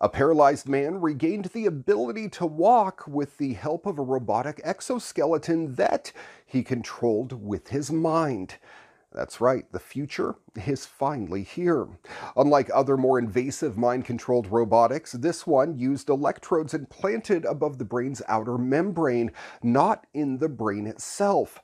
A 0.00 0.08
paralyzed 0.08 0.68
man 0.68 1.00
regained 1.00 1.46
the 1.46 1.66
ability 1.66 2.28
to 2.30 2.46
walk 2.46 3.04
with 3.06 3.38
the 3.38 3.52
help 3.52 3.86
of 3.86 3.98
a 3.98 4.02
robotic 4.02 4.60
exoskeleton 4.64 5.74
that 5.74 6.12
he 6.46 6.62
controlled 6.62 7.32
with 7.32 7.68
his 7.68 7.92
mind. 7.92 8.56
That's 9.12 9.40
right, 9.40 9.70
the 9.72 9.80
future 9.80 10.36
is 10.54 10.86
finally 10.86 11.42
here. 11.42 11.88
Unlike 12.36 12.70
other 12.72 12.96
more 12.96 13.18
invasive 13.18 13.76
mind-controlled 13.76 14.46
robotics, 14.46 15.12
this 15.12 15.46
one 15.46 15.76
used 15.76 16.08
electrodes 16.08 16.74
implanted 16.74 17.44
above 17.44 17.78
the 17.78 17.84
brain's 17.84 18.22
outer 18.28 18.56
membrane, 18.56 19.32
not 19.62 20.06
in 20.14 20.38
the 20.38 20.48
brain 20.48 20.86
itself. 20.86 21.60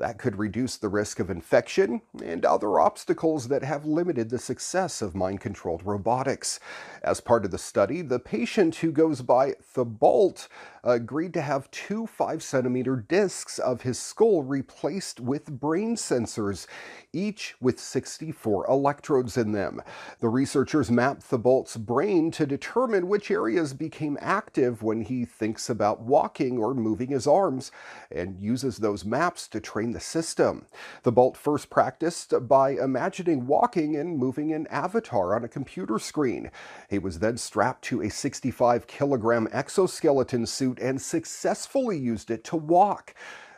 That 0.00 0.16
could 0.16 0.38
reduce 0.38 0.78
the 0.78 0.88
risk 0.88 1.20
of 1.20 1.28
infection 1.28 2.00
and 2.24 2.46
other 2.46 2.80
obstacles 2.80 3.48
that 3.48 3.62
have 3.62 3.84
limited 3.84 4.30
the 4.30 4.38
success 4.38 5.02
of 5.02 5.14
mind-controlled 5.14 5.84
robotics. 5.84 6.58
As 7.02 7.20
part 7.20 7.44
of 7.44 7.50
the 7.50 7.58
study, 7.58 8.00
the 8.00 8.18
patient 8.18 8.76
who 8.76 8.92
goes 8.92 9.20
by 9.20 9.56
Thibault 9.62 10.48
agreed 10.84 11.34
to 11.34 11.42
have 11.42 11.70
two 11.70 12.06
5 12.06 12.42
centimeter 12.42 12.96
discs 12.96 13.58
of 13.58 13.82
his 13.82 13.98
skull 13.98 14.42
replaced 14.42 15.20
with 15.20 15.60
brain 15.60 15.96
sensors, 15.96 16.66
each 17.12 17.54
with 17.60 17.78
64 17.78 18.66
electrodes 18.68 19.36
in 19.36 19.52
them. 19.52 19.82
The 20.20 20.28
researchers 20.28 20.90
mapped 20.90 21.22
Thibault's 21.22 21.76
brain 21.76 22.30
to 22.32 22.46
determine 22.46 23.08
which 23.08 23.30
areas 23.30 23.74
became 23.74 24.18
active 24.20 24.82
when 24.82 25.02
he 25.02 25.24
thinks 25.24 25.68
about 25.68 26.02
walking 26.02 26.58
or 26.58 26.74
moving 26.74 27.08
his 27.08 27.26
arms, 27.26 27.70
and 28.10 28.40
uses 28.40 28.78
those 28.78 29.04
maps 29.04 29.48
to 29.48 29.60
train 29.60 29.92
the 29.92 30.00
system. 30.00 30.66
Thibault 31.02 31.34
first 31.34 31.70
practiced 31.70 32.32
by 32.48 32.70
imagining 32.70 33.46
walking 33.46 33.96
and 33.96 34.16
moving 34.16 34.52
an 34.52 34.66
avatar 34.68 35.34
on 35.34 35.44
a 35.44 35.48
computer 35.48 35.98
screen. 35.98 36.50
He 36.88 36.98
was 36.98 37.18
then 37.18 37.36
strapped 37.36 37.82
to 37.84 38.02
a 38.02 38.10
65 38.10 38.86
kilogram 38.86 39.48
exoskeleton 39.52 40.46
suit 40.46 40.69
suit 40.70 40.80
and 40.80 41.00
successfully 41.00 41.98
used 41.98 42.30
it 42.30 42.44
to 42.44 42.56
walk. 42.56 43.14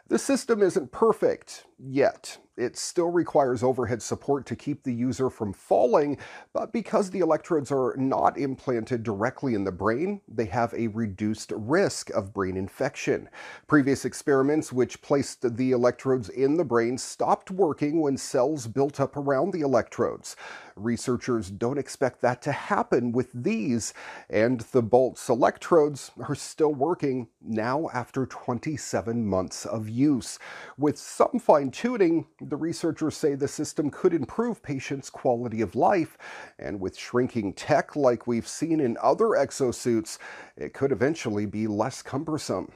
The 0.09 0.19
system 0.19 0.62
isn't 0.62 0.92
perfect 0.92 1.66
yet. 1.82 2.38
It 2.54 2.76
still 2.76 3.08
requires 3.08 3.62
overhead 3.62 4.02
support 4.02 4.44
to 4.46 4.56
keep 4.56 4.82
the 4.82 4.92
user 4.92 5.30
from 5.30 5.54
falling, 5.54 6.18
but 6.52 6.70
because 6.70 7.08
the 7.08 7.20
electrodes 7.20 7.72
are 7.72 7.94
not 7.96 8.36
implanted 8.36 9.02
directly 9.02 9.54
in 9.54 9.64
the 9.64 9.72
brain, 9.72 10.20
they 10.28 10.44
have 10.44 10.74
a 10.74 10.88
reduced 10.88 11.50
risk 11.56 12.10
of 12.10 12.34
brain 12.34 12.58
infection. 12.58 13.30
Previous 13.68 14.04
experiments 14.04 14.70
which 14.70 15.00
placed 15.00 15.56
the 15.56 15.72
electrodes 15.72 16.28
in 16.28 16.58
the 16.58 16.64
brain 16.64 16.98
stopped 16.98 17.50
working 17.50 18.02
when 18.02 18.18
cells 18.18 18.66
built 18.66 19.00
up 19.00 19.16
around 19.16 19.52
the 19.52 19.62
electrodes. 19.62 20.36
Researchers 20.76 21.50
don't 21.50 21.78
expect 21.78 22.20
that 22.20 22.42
to 22.42 22.52
happen 22.52 23.12
with 23.12 23.30
these, 23.32 23.94
and 24.28 24.62
Thibault's 24.62 25.28
electrodes 25.28 26.10
are 26.28 26.34
still 26.34 26.72
working 26.74 27.28
now 27.40 27.88
after 27.94 28.26
27 28.26 29.26
months 29.26 29.64
of 29.66 29.88
use. 29.88 30.38
With 30.78 30.98
some 30.98 31.38
fine-tuning, 31.72 32.26
the 32.42 32.56
researchers 32.56 33.16
say 33.16 33.34
the 33.34 33.48
system 33.48 33.90
could 33.90 34.12
improve 34.12 34.62
patients' 34.62 35.08
quality 35.08 35.62
of 35.62 35.74
life, 35.74 36.18
and 36.58 36.78
with 36.78 36.96
shrinking 36.96 37.54
tech 37.54 37.96
like 37.96 38.26
we've 38.26 38.46
seen 38.46 38.78
in 38.78 38.98
other 39.00 39.28
exosuits, 39.28 40.18
it 40.56 40.74
could 40.74 40.92
eventually 40.92 41.46
be 41.46 41.66
less 41.66 42.02
cumbersome. 42.02 42.70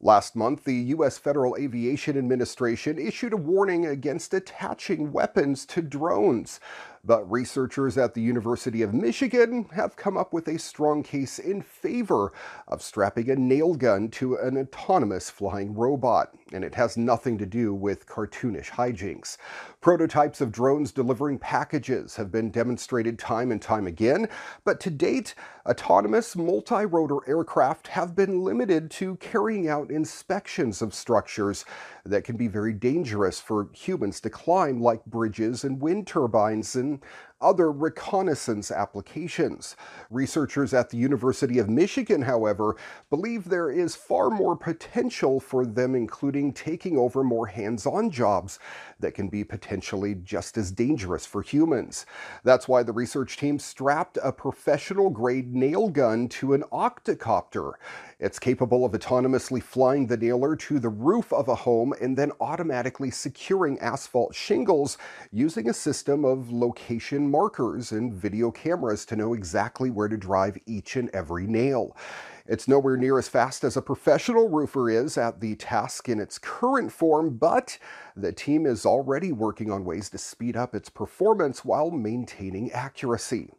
Last 0.00 0.36
month, 0.36 0.64
the 0.64 0.74
U.S. 0.74 1.16
Federal 1.16 1.56
Aviation 1.56 2.18
Administration 2.18 2.98
issued 2.98 3.32
a 3.32 3.38
warning 3.38 3.86
against 3.86 4.34
attaching 4.34 5.10
weapons 5.10 5.64
to 5.66 5.80
drones. 5.80 6.60
But 7.06 7.30
researchers 7.30 7.98
at 7.98 8.14
the 8.14 8.22
University 8.22 8.80
of 8.80 8.94
Michigan 8.94 9.66
have 9.74 9.94
come 9.94 10.16
up 10.16 10.32
with 10.32 10.48
a 10.48 10.58
strong 10.58 11.02
case 11.02 11.38
in 11.38 11.60
favor 11.60 12.32
of 12.66 12.80
strapping 12.80 13.28
a 13.28 13.36
nail 13.36 13.74
gun 13.74 14.08
to 14.12 14.36
an 14.36 14.56
autonomous 14.56 15.28
flying 15.28 15.74
robot, 15.74 16.34
and 16.52 16.64
it 16.64 16.74
has 16.76 16.96
nothing 16.96 17.36
to 17.38 17.46
do 17.46 17.74
with 17.74 18.06
cartoonish 18.06 18.70
hijinks. 18.70 19.36
Prototypes 19.82 20.40
of 20.40 20.50
drones 20.50 20.92
delivering 20.92 21.38
packages 21.38 22.16
have 22.16 22.32
been 22.32 22.50
demonstrated 22.50 23.18
time 23.18 23.52
and 23.52 23.60
time 23.60 23.86
again, 23.86 24.26
but 24.64 24.80
to 24.80 24.88
date, 24.88 25.34
autonomous 25.66 26.34
multi-rotor 26.34 27.18
aircraft 27.28 27.88
have 27.88 28.14
been 28.14 28.42
limited 28.42 28.90
to 28.92 29.16
carrying 29.16 29.68
out 29.68 29.90
inspections 29.90 30.80
of 30.80 30.94
structures 30.94 31.66
that 32.04 32.24
can 32.24 32.36
be 32.36 32.48
very 32.48 32.72
dangerous 32.72 33.40
for 33.40 33.68
humans 33.74 34.20
to 34.20 34.30
climb 34.30 34.80
like 34.80 35.04
bridges 35.04 35.64
and 35.64 35.80
wind 35.80 36.06
turbines 36.06 36.74
and 36.76 36.93
other 37.40 37.70
reconnaissance 37.70 38.70
applications. 38.70 39.76
Researchers 40.10 40.72
at 40.72 40.90
the 40.90 40.96
University 40.96 41.58
of 41.58 41.68
Michigan, 41.68 42.22
however, 42.22 42.76
believe 43.10 43.44
there 43.44 43.70
is 43.70 43.94
far 43.94 44.30
more 44.30 44.56
potential 44.56 45.40
for 45.40 45.66
them, 45.66 45.94
including 45.94 46.52
taking 46.52 46.96
over 46.96 47.22
more 47.22 47.46
hands 47.46 47.84
on 47.86 48.10
jobs 48.10 48.58
that 48.98 49.14
can 49.14 49.28
be 49.28 49.44
potentially 49.44 50.14
just 50.14 50.56
as 50.56 50.70
dangerous 50.70 51.26
for 51.26 51.42
humans. 51.42 52.06
That's 52.44 52.66
why 52.66 52.82
the 52.82 52.92
research 52.92 53.36
team 53.36 53.58
strapped 53.58 54.18
a 54.22 54.32
professional 54.32 55.10
grade 55.10 55.54
nail 55.54 55.88
gun 55.88 56.28
to 56.28 56.54
an 56.54 56.64
octocopter. 56.72 57.74
It's 58.20 58.38
capable 58.38 58.84
of 58.84 58.92
autonomously 58.92 59.62
flying 59.62 60.06
the 60.06 60.16
nailer 60.16 60.54
to 60.56 60.78
the 60.78 60.88
roof 60.88 61.32
of 61.32 61.48
a 61.48 61.54
home 61.54 61.92
and 62.00 62.16
then 62.16 62.30
automatically 62.40 63.10
securing 63.10 63.78
asphalt 63.80 64.34
shingles 64.34 64.98
using 65.32 65.68
a 65.68 65.74
system 65.74 66.24
of 66.24 66.52
location 66.52 67.28
markers 67.28 67.90
and 67.90 68.14
video 68.14 68.50
cameras 68.50 69.04
to 69.06 69.16
know 69.16 69.34
exactly 69.34 69.90
where 69.90 70.08
to 70.08 70.16
drive 70.16 70.56
each 70.66 70.96
and 70.96 71.10
every 71.10 71.46
nail. 71.46 71.96
It's 72.46 72.68
nowhere 72.68 72.98
near 72.98 73.18
as 73.18 73.26
fast 73.26 73.64
as 73.64 73.74
a 73.74 73.80
professional 73.80 74.50
roofer 74.50 74.90
is 74.90 75.16
at 75.16 75.40
the 75.40 75.56
task 75.56 76.10
in 76.10 76.20
its 76.20 76.38
current 76.38 76.92
form, 76.92 77.38
but 77.38 77.78
the 78.14 78.32
team 78.32 78.66
is 78.66 78.84
already 78.84 79.32
working 79.32 79.70
on 79.70 79.86
ways 79.86 80.10
to 80.10 80.18
speed 80.18 80.54
up 80.54 80.74
its 80.74 80.90
performance 80.90 81.64
while 81.64 81.90
maintaining 81.90 82.70
accuracy. 82.72 83.50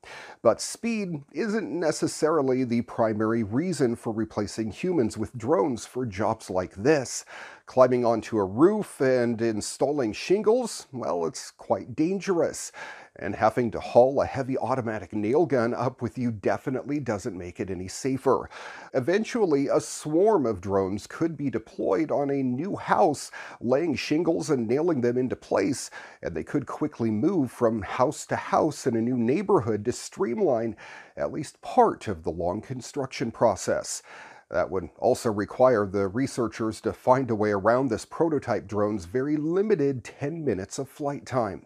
But 0.43 0.61
speed 0.61 1.23
isn't 1.33 1.71
necessarily 1.71 2.63
the 2.63 2.83
primary 2.83 3.41
reason 3.41 3.95
for 3.95 4.13
replacing 4.13 4.69
humans 4.69 5.17
with 5.17 5.35
drones 5.35 5.87
for 5.87 6.05
jobs 6.05 6.51
like 6.51 6.75
this. 6.75 7.25
Climbing 7.65 8.05
onto 8.05 8.37
a 8.37 8.45
roof 8.45 9.01
and 9.01 9.41
installing 9.41 10.13
shingles, 10.13 10.85
well, 10.91 11.25
it's 11.25 11.49
quite 11.49 11.95
dangerous 11.95 12.71
and 13.17 13.35
having 13.35 13.71
to 13.71 13.79
haul 13.79 14.21
a 14.21 14.25
heavy 14.25 14.57
automatic 14.57 15.13
nail 15.13 15.45
gun 15.45 15.73
up 15.73 16.01
with 16.01 16.17
you 16.17 16.31
definitely 16.31 16.99
doesn't 16.99 17.37
make 17.37 17.59
it 17.59 17.69
any 17.69 17.87
safer. 17.87 18.49
Eventually, 18.93 19.67
a 19.67 19.79
swarm 19.79 20.45
of 20.45 20.61
drones 20.61 21.07
could 21.07 21.37
be 21.37 21.49
deployed 21.49 22.11
on 22.11 22.29
a 22.29 22.43
new 22.43 22.75
house, 22.75 23.31
laying 23.61 23.95
shingles 23.95 24.49
and 24.49 24.67
nailing 24.67 25.01
them 25.01 25.17
into 25.17 25.35
place, 25.35 25.89
and 26.21 26.35
they 26.35 26.43
could 26.43 26.65
quickly 26.65 27.11
move 27.11 27.51
from 27.51 27.81
house 27.81 28.25
to 28.25 28.35
house 28.35 28.85
in 28.85 28.95
a 28.95 29.01
new 29.01 29.17
neighborhood 29.17 29.85
to 29.85 29.91
streamline 29.91 30.75
at 31.15 31.31
least 31.31 31.61
part 31.61 32.07
of 32.07 32.23
the 32.23 32.31
long 32.31 32.61
construction 32.61 33.31
process. 33.31 34.03
That 34.51 34.69
would 34.69 34.89
also 34.99 35.31
require 35.31 35.87
the 35.87 36.07
researchers 36.07 36.79
to 36.81 36.93
find 36.93 37.31
a 37.31 37.35
way 37.35 37.49
around 37.49 37.89
this 37.89 38.05
prototype 38.05 38.67
drone's 38.67 39.05
very 39.05 39.37
limited 39.37 40.03
10 40.03 40.45
minutes 40.45 40.77
of 40.77 40.87
flight 40.87 41.25
time 41.25 41.65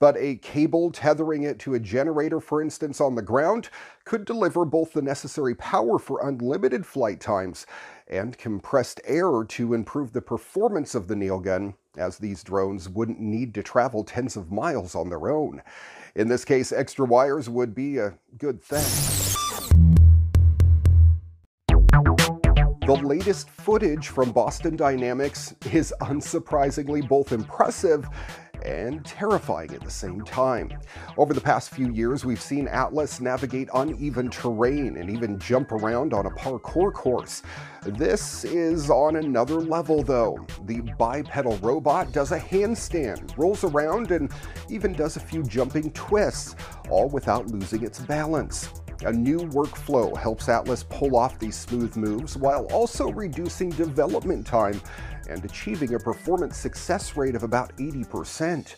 but 0.00 0.16
a 0.16 0.36
cable 0.36 0.90
tethering 0.90 1.44
it 1.44 1.58
to 1.60 1.74
a 1.74 1.78
generator, 1.78 2.40
for 2.40 2.60
instance, 2.62 3.00
on 3.00 3.14
the 3.14 3.22
ground, 3.22 3.68
could 4.04 4.24
deliver 4.24 4.64
both 4.64 4.94
the 4.94 5.02
necessary 5.02 5.54
power 5.54 5.98
for 5.98 6.26
unlimited 6.26 6.84
flight 6.84 7.20
times 7.20 7.66
and 8.08 8.38
compressed 8.38 9.00
air 9.04 9.44
to 9.46 9.74
improve 9.74 10.12
the 10.12 10.22
performance 10.22 10.94
of 10.94 11.06
the 11.06 11.14
nail 11.14 11.38
gun, 11.38 11.74
as 11.96 12.16
these 12.16 12.42
drones 12.42 12.88
wouldn't 12.88 13.20
need 13.20 13.54
to 13.54 13.62
travel 13.62 14.02
tens 14.02 14.36
of 14.36 14.50
miles 14.50 14.94
on 14.94 15.10
their 15.10 15.30
own. 15.30 15.62
In 16.16 16.28
this 16.28 16.44
case, 16.46 16.72
extra 16.72 17.04
wires 17.04 17.48
would 17.50 17.74
be 17.74 17.98
a 17.98 18.14
good 18.38 18.60
thing. 18.62 18.82
The 22.86 23.00
latest 23.04 23.50
footage 23.50 24.08
from 24.08 24.32
Boston 24.32 24.74
Dynamics 24.74 25.54
is 25.70 25.94
unsurprisingly 26.00 27.06
both 27.06 27.30
impressive 27.30 28.08
and 28.64 29.04
terrifying 29.04 29.72
at 29.74 29.82
the 29.82 29.90
same 29.90 30.22
time. 30.22 30.70
Over 31.16 31.34
the 31.34 31.40
past 31.40 31.70
few 31.70 31.90
years, 31.90 32.24
we've 32.24 32.40
seen 32.40 32.68
Atlas 32.68 33.20
navigate 33.20 33.68
uneven 33.74 34.30
terrain 34.30 34.96
and 34.96 35.10
even 35.10 35.38
jump 35.38 35.72
around 35.72 36.14
on 36.14 36.26
a 36.26 36.30
parkour 36.30 36.92
course. 36.92 37.42
This 37.84 38.44
is 38.44 38.90
on 38.90 39.16
another 39.16 39.60
level, 39.60 40.02
though. 40.02 40.44
The 40.66 40.80
bipedal 40.98 41.56
robot 41.58 42.12
does 42.12 42.32
a 42.32 42.38
handstand, 42.38 43.36
rolls 43.36 43.64
around, 43.64 44.10
and 44.10 44.30
even 44.68 44.92
does 44.92 45.16
a 45.16 45.20
few 45.20 45.42
jumping 45.42 45.92
twists, 45.92 46.56
all 46.90 47.08
without 47.08 47.46
losing 47.48 47.84
its 47.84 47.98
balance. 48.00 48.68
A 49.06 49.12
new 49.12 49.38
workflow 49.38 50.14
helps 50.14 50.50
Atlas 50.50 50.82
pull 50.82 51.16
off 51.16 51.38
these 51.38 51.56
smooth 51.56 51.96
moves 51.96 52.36
while 52.36 52.66
also 52.66 53.10
reducing 53.10 53.70
development 53.70 54.46
time 54.46 54.78
and 55.30 55.42
achieving 55.42 55.94
a 55.94 55.98
performance 55.98 56.58
success 56.58 57.16
rate 57.16 57.34
of 57.34 57.42
about 57.42 57.74
80%. 57.78 58.74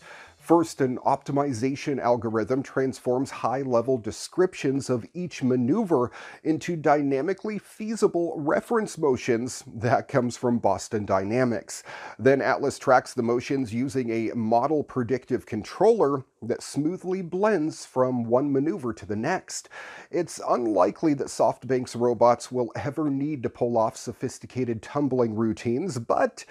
First, 0.52 0.82
an 0.82 0.98
optimization 0.98 1.98
algorithm 1.98 2.62
transforms 2.62 3.30
high 3.30 3.62
level 3.62 3.96
descriptions 3.96 4.90
of 4.90 5.06
each 5.14 5.42
maneuver 5.42 6.10
into 6.44 6.76
dynamically 6.76 7.58
feasible 7.58 8.34
reference 8.36 8.98
motions. 8.98 9.64
That 9.66 10.08
comes 10.08 10.36
from 10.36 10.58
Boston 10.58 11.06
Dynamics. 11.06 11.82
Then 12.18 12.42
Atlas 12.42 12.78
tracks 12.78 13.14
the 13.14 13.22
motions 13.22 13.72
using 13.72 14.10
a 14.10 14.34
model 14.34 14.84
predictive 14.84 15.46
controller 15.46 16.22
that 16.42 16.62
smoothly 16.62 17.22
blends 17.22 17.86
from 17.86 18.24
one 18.24 18.52
maneuver 18.52 18.92
to 18.92 19.06
the 19.06 19.16
next. 19.16 19.70
It's 20.10 20.38
unlikely 20.46 21.14
that 21.14 21.28
SoftBank's 21.28 21.96
robots 21.96 22.52
will 22.52 22.70
ever 22.76 23.08
need 23.08 23.42
to 23.44 23.48
pull 23.48 23.78
off 23.78 23.96
sophisticated 23.96 24.82
tumbling 24.82 25.34
routines, 25.34 25.98
but 25.98 26.44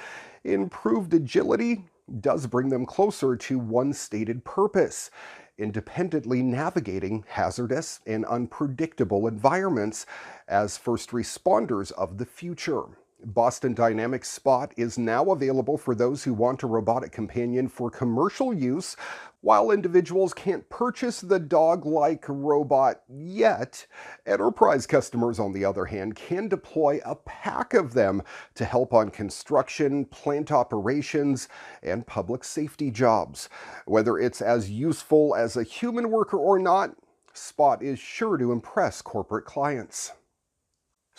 improved 0.43 1.13
agility 1.13 1.83
does 2.19 2.47
bring 2.47 2.69
them 2.69 2.85
closer 2.85 3.35
to 3.35 3.57
one 3.57 3.93
stated 3.93 4.43
purpose 4.43 5.09
independently 5.57 6.41
navigating 6.41 7.23
hazardous 7.27 7.99
and 8.05 8.25
unpredictable 8.25 9.27
environments 9.27 10.05
as 10.47 10.77
first 10.77 11.11
responders 11.11 11.91
of 11.93 12.17
the 12.17 12.25
future. 12.25 12.85
Boston 13.23 13.73
Dynamics 13.73 14.29
Spot 14.29 14.73
is 14.77 14.97
now 14.97 15.25
available 15.25 15.77
for 15.77 15.93
those 15.93 16.23
who 16.23 16.33
want 16.33 16.63
a 16.63 16.67
robotic 16.67 17.11
companion 17.11 17.67
for 17.67 17.91
commercial 17.91 18.53
use. 18.53 18.95
While 19.41 19.71
individuals 19.71 20.33
can't 20.33 20.67
purchase 20.69 21.21
the 21.21 21.39
dog 21.39 21.85
like 21.85 22.25
robot 22.27 23.01
yet, 23.07 23.85
enterprise 24.25 24.87
customers, 24.87 25.39
on 25.39 25.53
the 25.53 25.65
other 25.65 25.85
hand, 25.85 26.15
can 26.15 26.47
deploy 26.47 26.99
a 27.05 27.15
pack 27.15 27.73
of 27.73 27.93
them 27.93 28.23
to 28.55 28.65
help 28.65 28.93
on 28.93 29.09
construction, 29.09 30.05
plant 30.05 30.51
operations, 30.51 31.47
and 31.81 32.07
public 32.07 32.43
safety 32.43 32.91
jobs. 32.91 33.49
Whether 33.85 34.17
it's 34.17 34.41
as 34.41 34.69
useful 34.69 35.35
as 35.35 35.57
a 35.57 35.63
human 35.63 36.11
worker 36.11 36.37
or 36.37 36.59
not, 36.59 36.95
Spot 37.33 37.81
is 37.81 37.97
sure 37.97 38.37
to 38.37 38.51
impress 38.51 39.01
corporate 39.01 39.45
clients. 39.45 40.11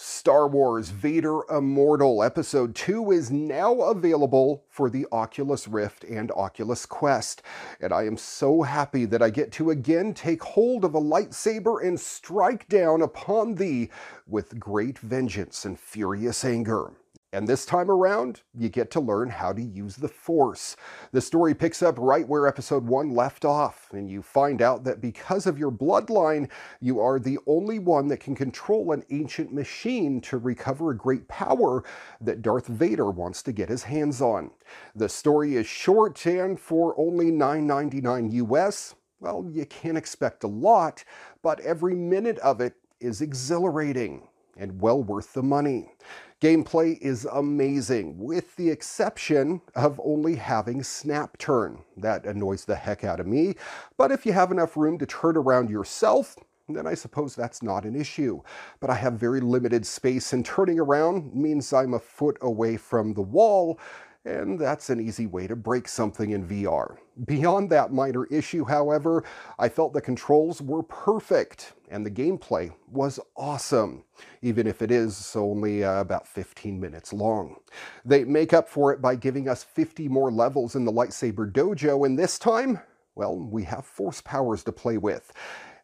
Star 0.04 0.48
Wars 0.48 0.88
Vader 0.88 1.42
Immortal 1.48 2.24
Episode 2.24 2.74
2 2.74 3.12
is 3.12 3.30
now 3.30 3.82
available 3.82 4.64
for 4.68 4.90
the 4.90 5.06
Oculus 5.12 5.68
Rift 5.68 6.02
and 6.02 6.32
Oculus 6.32 6.86
Quest, 6.86 7.40
and 7.80 7.92
I 7.92 8.06
am 8.06 8.16
so 8.16 8.62
happy 8.62 9.04
that 9.04 9.22
I 9.22 9.30
get 9.30 9.52
to 9.52 9.70
again 9.70 10.12
take 10.12 10.42
hold 10.42 10.84
of 10.84 10.96
a 10.96 11.00
lightsaber 11.00 11.86
and 11.86 12.00
strike 12.00 12.68
down 12.68 13.00
upon 13.00 13.54
thee 13.54 13.90
with 14.26 14.58
great 14.58 14.98
vengeance 14.98 15.64
and 15.64 15.78
furious 15.78 16.44
anger. 16.44 16.90
And 17.34 17.48
this 17.48 17.64
time 17.64 17.90
around, 17.90 18.42
you 18.54 18.68
get 18.68 18.90
to 18.90 19.00
learn 19.00 19.30
how 19.30 19.54
to 19.54 19.62
use 19.62 19.96
the 19.96 20.08
Force. 20.08 20.76
The 21.12 21.20
story 21.22 21.54
picks 21.54 21.82
up 21.82 21.94
right 21.98 22.28
where 22.28 22.46
episode 22.46 22.86
1 22.86 23.14
left 23.14 23.46
off, 23.46 23.88
and 23.92 24.10
you 24.10 24.20
find 24.20 24.60
out 24.60 24.84
that 24.84 25.00
because 25.00 25.46
of 25.46 25.58
your 25.58 25.70
bloodline, 25.70 26.50
you 26.80 27.00
are 27.00 27.18
the 27.18 27.38
only 27.46 27.78
one 27.78 28.08
that 28.08 28.20
can 28.20 28.34
control 28.34 28.92
an 28.92 29.02
ancient 29.10 29.50
machine 29.50 30.20
to 30.20 30.36
recover 30.36 30.90
a 30.90 30.96
great 30.96 31.26
power 31.26 31.82
that 32.20 32.42
Darth 32.42 32.66
Vader 32.66 33.10
wants 33.10 33.42
to 33.44 33.52
get 33.52 33.70
his 33.70 33.84
hands 33.84 34.20
on. 34.20 34.50
The 34.94 35.08
story 35.08 35.56
is 35.56 35.66
short, 35.66 36.26
and 36.26 36.60
for 36.60 36.94
only 36.98 37.30
$9.99 37.30 38.32
US, 38.34 38.94
well, 39.20 39.48
you 39.50 39.64
can't 39.64 39.96
expect 39.96 40.44
a 40.44 40.48
lot, 40.48 41.02
but 41.42 41.60
every 41.60 41.94
minute 41.94 42.38
of 42.40 42.60
it 42.60 42.74
is 43.00 43.22
exhilarating 43.22 44.28
and 44.58 44.82
well 44.82 45.02
worth 45.02 45.32
the 45.32 45.42
money. 45.42 45.94
Gameplay 46.42 46.98
is 47.00 47.24
amazing, 47.26 48.18
with 48.18 48.56
the 48.56 48.68
exception 48.68 49.60
of 49.76 50.00
only 50.02 50.34
having 50.34 50.82
snap 50.82 51.38
turn. 51.38 51.84
That 51.96 52.26
annoys 52.26 52.64
the 52.64 52.74
heck 52.74 53.04
out 53.04 53.20
of 53.20 53.28
me, 53.28 53.54
but 53.96 54.10
if 54.10 54.26
you 54.26 54.32
have 54.32 54.50
enough 54.50 54.76
room 54.76 54.98
to 54.98 55.06
turn 55.06 55.36
around 55.36 55.70
yourself, 55.70 56.34
then 56.68 56.84
I 56.84 56.94
suppose 56.94 57.36
that's 57.36 57.62
not 57.62 57.84
an 57.84 57.94
issue. 57.94 58.42
But 58.80 58.90
I 58.90 58.94
have 58.94 59.12
very 59.12 59.38
limited 59.38 59.86
space, 59.86 60.32
and 60.32 60.44
turning 60.44 60.80
around 60.80 61.32
means 61.32 61.72
I'm 61.72 61.94
a 61.94 62.00
foot 62.00 62.38
away 62.40 62.76
from 62.76 63.14
the 63.14 63.22
wall, 63.22 63.78
and 64.24 64.58
that's 64.58 64.90
an 64.90 65.00
easy 65.00 65.26
way 65.26 65.46
to 65.46 65.56
break 65.56 65.88
something 65.88 66.30
in 66.30 66.46
VR. 66.46 66.96
Beyond 67.26 67.70
that 67.70 67.92
minor 67.92 68.26
issue, 68.26 68.64
however, 68.64 69.24
I 69.58 69.68
felt 69.68 69.92
the 69.92 70.00
controls 70.00 70.62
were 70.62 70.82
perfect 70.84 71.72
and 71.90 72.06
the 72.06 72.10
gameplay 72.10 72.72
was 72.90 73.20
awesome, 73.36 74.04
even 74.40 74.66
if 74.66 74.80
it 74.80 74.90
is 74.90 75.34
only 75.36 75.84
uh, 75.84 76.00
about 76.00 76.26
15 76.26 76.80
minutes 76.80 77.12
long. 77.12 77.56
They 78.04 78.24
make 78.24 78.52
up 78.52 78.68
for 78.68 78.92
it 78.92 79.02
by 79.02 79.16
giving 79.16 79.48
us 79.48 79.64
50 79.64 80.08
more 80.08 80.30
levels 80.30 80.74
in 80.76 80.84
the 80.84 80.92
Lightsaber 80.92 81.52
Dojo, 81.52 82.06
and 82.06 82.18
this 82.18 82.38
time, 82.38 82.80
well, 83.14 83.36
we 83.36 83.64
have 83.64 83.84
force 83.84 84.22
powers 84.22 84.62
to 84.64 84.72
play 84.72 84.96
with. 84.98 85.32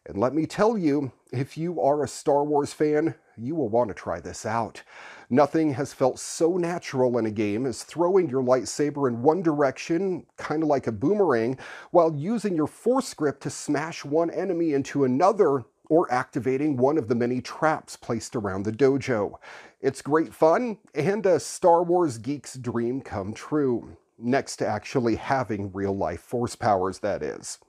And 0.05 0.17
let 0.17 0.33
me 0.33 0.45
tell 0.45 0.77
you, 0.77 1.11
if 1.31 1.57
you 1.57 1.79
are 1.81 2.03
a 2.03 2.07
Star 2.07 2.43
Wars 2.43 2.73
fan, 2.73 3.15
you 3.37 3.55
will 3.55 3.69
want 3.69 3.89
to 3.89 3.93
try 3.93 4.19
this 4.19 4.45
out. 4.45 4.83
Nothing 5.29 5.73
has 5.73 5.93
felt 5.93 6.19
so 6.19 6.57
natural 6.57 7.17
in 7.17 7.25
a 7.25 7.31
game 7.31 7.65
as 7.65 7.83
throwing 7.83 8.29
your 8.29 8.41
lightsaber 8.41 9.07
in 9.07 9.21
one 9.21 9.43
direction, 9.43 10.25
kind 10.37 10.63
of 10.63 10.69
like 10.69 10.87
a 10.87 10.91
boomerang, 10.91 11.57
while 11.91 12.15
using 12.15 12.55
your 12.55 12.67
force 12.67 13.13
grip 13.13 13.39
to 13.41 13.49
smash 13.49 14.03
one 14.03 14.31
enemy 14.31 14.73
into 14.73 15.03
another 15.03 15.65
or 15.89 16.11
activating 16.11 16.77
one 16.77 16.97
of 16.97 17.07
the 17.07 17.15
many 17.15 17.41
traps 17.41 17.95
placed 17.95 18.35
around 18.35 18.63
the 18.63 18.71
dojo. 18.71 19.33
It's 19.81 20.01
great 20.01 20.33
fun 20.33 20.77
and 20.93 21.25
a 21.25 21.39
Star 21.39 21.83
Wars 21.83 22.17
geek's 22.17 22.55
dream 22.55 23.01
come 23.01 23.33
true 23.33 23.97
next 24.17 24.57
to 24.57 24.67
actually 24.67 25.15
having 25.15 25.71
real 25.71 25.95
life 25.95 26.21
force 26.21 26.55
powers, 26.55 26.99
that 26.99 27.23
is. 27.23 27.59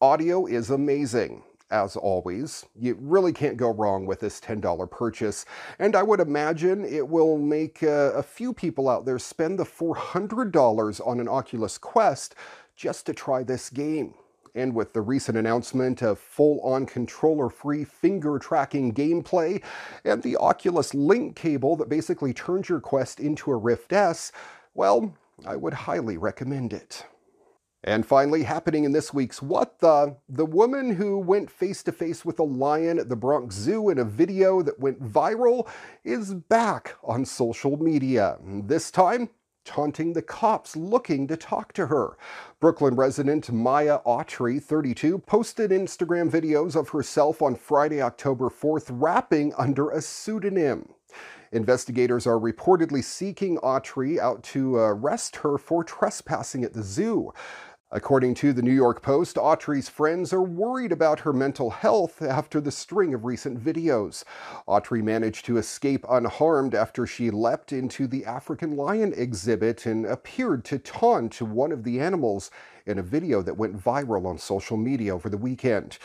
Audio 0.00 0.46
is 0.46 0.70
amazing 0.70 1.42
as 1.70 1.96
always. 1.96 2.64
You 2.78 2.96
really 3.00 3.32
can't 3.32 3.56
go 3.56 3.70
wrong 3.70 4.06
with 4.06 4.20
this 4.20 4.40
$10 4.40 4.90
purchase, 4.90 5.44
and 5.78 5.96
I 5.96 6.02
would 6.02 6.20
imagine 6.20 6.84
it 6.84 7.08
will 7.08 7.38
make 7.38 7.82
uh, 7.82 8.12
a 8.14 8.22
few 8.22 8.52
people 8.52 8.88
out 8.88 9.04
there 9.04 9.18
spend 9.18 9.58
the 9.58 9.64
$400 9.64 11.06
on 11.06 11.20
an 11.20 11.28
Oculus 11.28 11.78
Quest 11.78 12.34
just 12.74 13.06
to 13.06 13.12
try 13.12 13.42
this 13.42 13.70
game. 13.70 14.14
And 14.54 14.74
with 14.74 14.94
the 14.94 15.02
recent 15.02 15.36
announcement 15.36 16.02
of 16.02 16.18
full-on 16.18 16.86
controller-free 16.86 17.84
finger 17.84 18.38
tracking 18.38 18.94
gameplay 18.94 19.62
and 20.04 20.22
the 20.22 20.36
Oculus 20.38 20.94
Link 20.94 21.36
cable 21.36 21.76
that 21.76 21.90
basically 21.90 22.32
turns 22.32 22.70
your 22.70 22.80
Quest 22.80 23.20
into 23.20 23.50
a 23.50 23.56
Rift 23.56 23.92
S, 23.92 24.32
well, 24.72 25.14
I 25.44 25.56
would 25.56 25.74
highly 25.74 26.16
recommend 26.16 26.72
it. 26.72 27.04
And 27.86 28.04
finally, 28.04 28.42
happening 28.42 28.82
in 28.82 28.90
this 28.90 29.14
week's 29.14 29.40
What 29.40 29.78
the? 29.78 30.16
The 30.28 30.44
woman 30.44 30.96
who 30.96 31.20
went 31.20 31.48
face 31.48 31.84
to 31.84 31.92
face 31.92 32.24
with 32.24 32.40
a 32.40 32.42
lion 32.42 32.98
at 32.98 33.08
the 33.08 33.14
Bronx 33.14 33.54
Zoo 33.54 33.90
in 33.90 33.98
a 33.98 34.04
video 34.04 34.60
that 34.62 34.80
went 34.80 35.00
viral 35.00 35.68
is 36.02 36.34
back 36.34 36.96
on 37.04 37.24
social 37.24 37.76
media. 37.76 38.38
This 38.42 38.90
time, 38.90 39.30
taunting 39.64 40.14
the 40.14 40.22
cops 40.22 40.74
looking 40.74 41.28
to 41.28 41.36
talk 41.36 41.72
to 41.74 41.86
her. 41.86 42.16
Brooklyn 42.58 42.96
resident 42.96 43.52
Myah 43.52 44.00
Autry, 44.04 44.60
32, 44.60 45.18
posted 45.18 45.70
Instagram 45.70 46.28
videos 46.28 46.74
of 46.74 46.88
herself 46.88 47.40
on 47.40 47.54
Friday, 47.54 48.02
October 48.02 48.48
4th, 48.48 48.86
rapping 48.90 49.54
under 49.56 49.90
a 49.90 50.02
pseudonym. 50.02 50.92
Investigators 51.52 52.26
are 52.26 52.38
reportedly 52.38 53.02
seeking 53.02 53.58
Autry 53.58 54.18
out 54.18 54.42
to 54.42 54.78
uh, 54.78 54.82
arrest 54.82 55.36
her 55.36 55.56
for 55.56 55.84
trespassing 55.84 56.64
at 56.64 56.72
the 56.72 56.82
zoo. 56.82 57.32
According 57.96 58.34
to 58.34 58.52
the 58.52 58.60
New 58.60 58.74
York 58.74 59.00
Post, 59.00 59.36
Autry's 59.36 59.88
friends 59.88 60.30
are 60.34 60.42
worried 60.42 60.92
about 60.92 61.20
her 61.20 61.32
mental 61.32 61.70
health 61.70 62.20
after 62.20 62.60
the 62.60 62.70
string 62.70 63.14
of 63.14 63.24
recent 63.24 63.58
videos. 63.58 64.22
Autry 64.68 65.02
managed 65.02 65.46
to 65.46 65.56
escape 65.56 66.04
unharmed 66.10 66.74
after 66.74 67.06
she 67.06 67.30
leapt 67.30 67.72
into 67.72 68.06
the 68.06 68.26
African 68.26 68.76
lion 68.76 69.14
exhibit 69.16 69.86
and 69.86 70.04
appeared 70.04 70.62
to 70.66 70.78
taunt 70.78 71.40
one 71.40 71.72
of 71.72 71.84
the 71.84 71.98
animals 71.98 72.50
in 72.84 72.98
a 72.98 73.02
video 73.02 73.40
that 73.40 73.56
went 73.56 73.82
viral 73.82 74.26
on 74.26 74.36
social 74.36 74.76
media 74.76 75.14
over 75.14 75.30
the 75.30 75.38
weekend. 75.38 75.96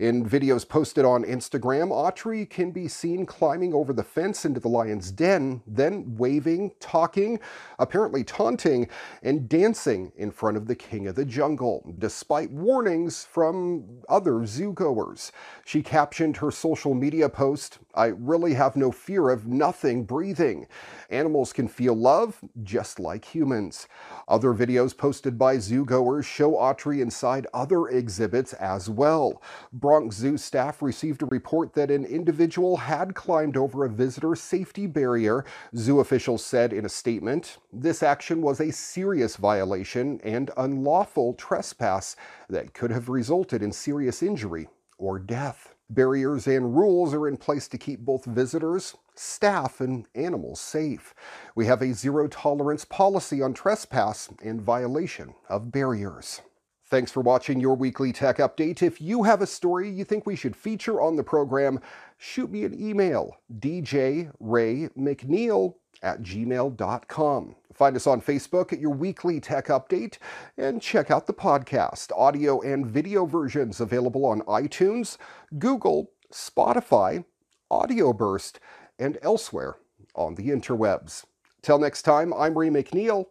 In 0.00 0.26
videos 0.26 0.66
posted 0.66 1.04
on 1.04 1.24
Instagram, 1.24 1.90
Autry 1.90 2.48
can 2.48 2.70
be 2.70 2.88
seen 2.88 3.26
climbing 3.26 3.74
over 3.74 3.92
the 3.92 4.02
fence 4.02 4.46
into 4.46 4.58
the 4.58 4.66
lion's 4.66 5.12
den, 5.12 5.60
then 5.66 6.16
waving, 6.16 6.72
talking, 6.80 7.38
apparently 7.78 8.24
taunting, 8.24 8.88
and 9.22 9.46
dancing 9.46 10.10
in 10.16 10.30
front 10.30 10.56
of 10.56 10.66
the 10.66 10.74
king 10.74 11.06
of 11.06 11.16
the 11.16 11.26
jungle, 11.26 11.84
despite 11.98 12.50
warnings 12.50 13.26
from 13.26 14.00
other 14.08 14.36
zoogoers. 14.46 15.32
She 15.66 15.82
captioned 15.82 16.38
her 16.38 16.50
social 16.50 16.94
media 16.94 17.28
post, 17.28 17.78
I 17.94 18.06
really 18.06 18.54
have 18.54 18.76
no 18.76 18.92
fear 18.92 19.30
of 19.30 19.46
nothing 19.46 20.04
breathing. 20.04 20.66
Animals 21.10 21.52
can 21.52 21.66
feel 21.66 21.94
love 21.94 22.38
just 22.62 23.00
like 23.00 23.24
humans. 23.24 23.88
Other 24.28 24.54
videos 24.54 24.96
posted 24.96 25.36
by 25.36 25.56
zoogoers 25.56 26.24
show 26.24 26.52
Autry 26.52 27.02
inside 27.02 27.48
other 27.52 27.88
exhibits 27.88 28.52
as 28.54 28.88
well. 28.88 29.42
Bronx 29.90 30.14
Zoo 30.14 30.36
staff 30.36 30.82
received 30.82 31.20
a 31.20 31.26
report 31.26 31.74
that 31.74 31.90
an 31.90 32.04
individual 32.04 32.76
had 32.76 33.16
climbed 33.16 33.56
over 33.56 33.84
a 33.84 33.88
visitor 33.88 34.36
safety 34.36 34.86
barrier. 34.86 35.44
Zoo 35.74 35.98
officials 35.98 36.44
said 36.44 36.72
in 36.72 36.84
a 36.84 36.88
statement, 36.88 37.58
this 37.72 38.00
action 38.00 38.40
was 38.40 38.60
a 38.60 38.70
serious 38.70 39.34
violation 39.34 40.20
and 40.22 40.52
unlawful 40.56 41.34
trespass 41.34 42.14
that 42.48 42.72
could 42.72 42.92
have 42.92 43.08
resulted 43.08 43.64
in 43.64 43.72
serious 43.72 44.22
injury 44.22 44.68
or 44.96 45.18
death. 45.18 45.74
Barriers 45.88 46.46
and 46.46 46.76
rules 46.76 47.12
are 47.12 47.26
in 47.26 47.36
place 47.36 47.66
to 47.66 47.76
keep 47.76 47.98
both 47.98 48.24
visitors, 48.26 48.96
staff, 49.16 49.80
and 49.80 50.06
animals 50.14 50.60
safe. 50.60 51.16
We 51.56 51.66
have 51.66 51.82
a 51.82 51.94
zero 51.94 52.28
tolerance 52.28 52.84
policy 52.84 53.42
on 53.42 53.54
trespass 53.54 54.28
and 54.40 54.62
violation 54.62 55.34
of 55.48 55.72
barriers. 55.72 56.42
Thanks 56.90 57.12
for 57.12 57.20
watching 57.20 57.60
your 57.60 57.76
weekly 57.76 58.12
tech 58.12 58.38
update. 58.38 58.82
If 58.82 59.00
you 59.00 59.22
have 59.22 59.42
a 59.42 59.46
story 59.46 59.88
you 59.88 60.04
think 60.04 60.26
we 60.26 60.34
should 60.34 60.56
feature 60.56 61.00
on 61.00 61.14
the 61.14 61.22
program, 61.22 61.78
shoot 62.18 62.50
me 62.50 62.64
an 62.64 62.78
email, 62.78 63.36
djraymcneil 63.60 65.74
at 66.02 66.22
gmail.com. 66.22 67.56
Find 67.72 67.96
us 67.96 68.06
on 68.08 68.20
Facebook 68.20 68.72
at 68.72 68.80
your 68.80 68.90
weekly 68.90 69.38
tech 69.38 69.68
update 69.68 70.18
and 70.58 70.82
check 70.82 71.12
out 71.12 71.28
the 71.28 71.32
podcast, 71.32 72.10
audio 72.16 72.60
and 72.60 72.86
video 72.86 73.24
versions 73.24 73.80
available 73.80 74.26
on 74.26 74.40
iTunes, 74.42 75.16
Google, 75.58 76.10
Spotify, 76.32 77.24
Audio 77.70 78.12
Burst, 78.12 78.58
and 78.98 79.16
elsewhere 79.22 79.76
on 80.16 80.34
the 80.34 80.48
interwebs. 80.48 81.24
Till 81.62 81.78
next 81.78 82.02
time, 82.02 82.34
I'm 82.34 82.58
Ray 82.58 82.68
McNeil. 82.68 83.26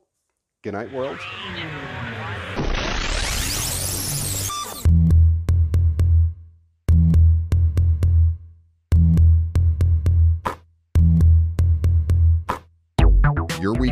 Good 0.64 0.74
night, 0.74 0.94
world. 0.94 1.20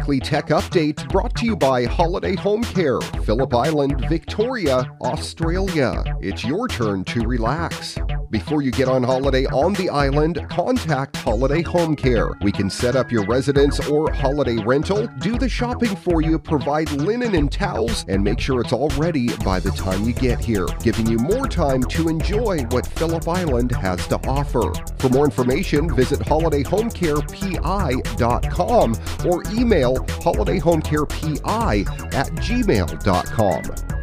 Weekly 0.07 0.19
tech 0.25 0.47
update 0.47 1.05
brought 1.09 1.35
to 1.35 1.45
you 1.45 1.55
by 1.55 1.83
Holiday 1.83 2.33
Home 2.35 2.63
Care, 2.63 3.01
Phillip 3.25 3.53
Island, 3.53 4.05
Victoria, 4.07 4.89
Australia. 5.01 6.01
It's 6.21 6.45
your 6.45 6.69
turn 6.69 7.03
to 7.05 7.27
relax. 7.27 7.97
Before 8.37 8.61
you 8.61 8.69
get 8.69 8.87
on 8.87 9.01
holiday 9.01 9.47
on 9.47 9.73
the 9.73 9.89
island, 9.89 10.45
contact 10.47 11.17
Holiday 11.17 11.63
Home 11.63 11.95
Care. 11.95 12.29
We 12.43 12.51
can 12.51 12.69
set 12.69 12.95
up 12.95 13.11
your 13.11 13.25
residence 13.25 13.79
or 13.87 14.13
holiday 14.13 14.57
rental, 14.57 15.07
do 15.19 15.39
the 15.39 15.49
shopping 15.49 15.95
for 15.95 16.21
you, 16.21 16.37
provide 16.37 16.91
linen 16.91 17.33
and 17.33 17.51
towels, 17.51 18.05
and 18.07 18.23
make 18.23 18.39
sure 18.39 18.61
it's 18.61 18.73
all 18.73 18.89
ready 18.89 19.35
by 19.37 19.59
the 19.59 19.71
time 19.71 20.03
you 20.03 20.13
get 20.13 20.39
here, 20.39 20.67
giving 20.83 21.07
you 21.07 21.17
more 21.17 21.47
time 21.47 21.81
to 21.81 22.09
enjoy 22.09 22.59
what 22.65 22.85
Phillip 22.85 23.27
Island 23.27 23.71
has 23.71 24.05
to 24.09 24.17
offer. 24.27 24.71
For 24.99 25.09
more 25.09 25.25
information, 25.25 25.89
visit 25.95 26.19
holidayhomecarepi.com 26.19 28.95
or 29.25 29.43
email 29.51 29.95
holidayhomecarepi 29.95 32.13
at 32.13 32.27
gmail.com. 32.27 33.96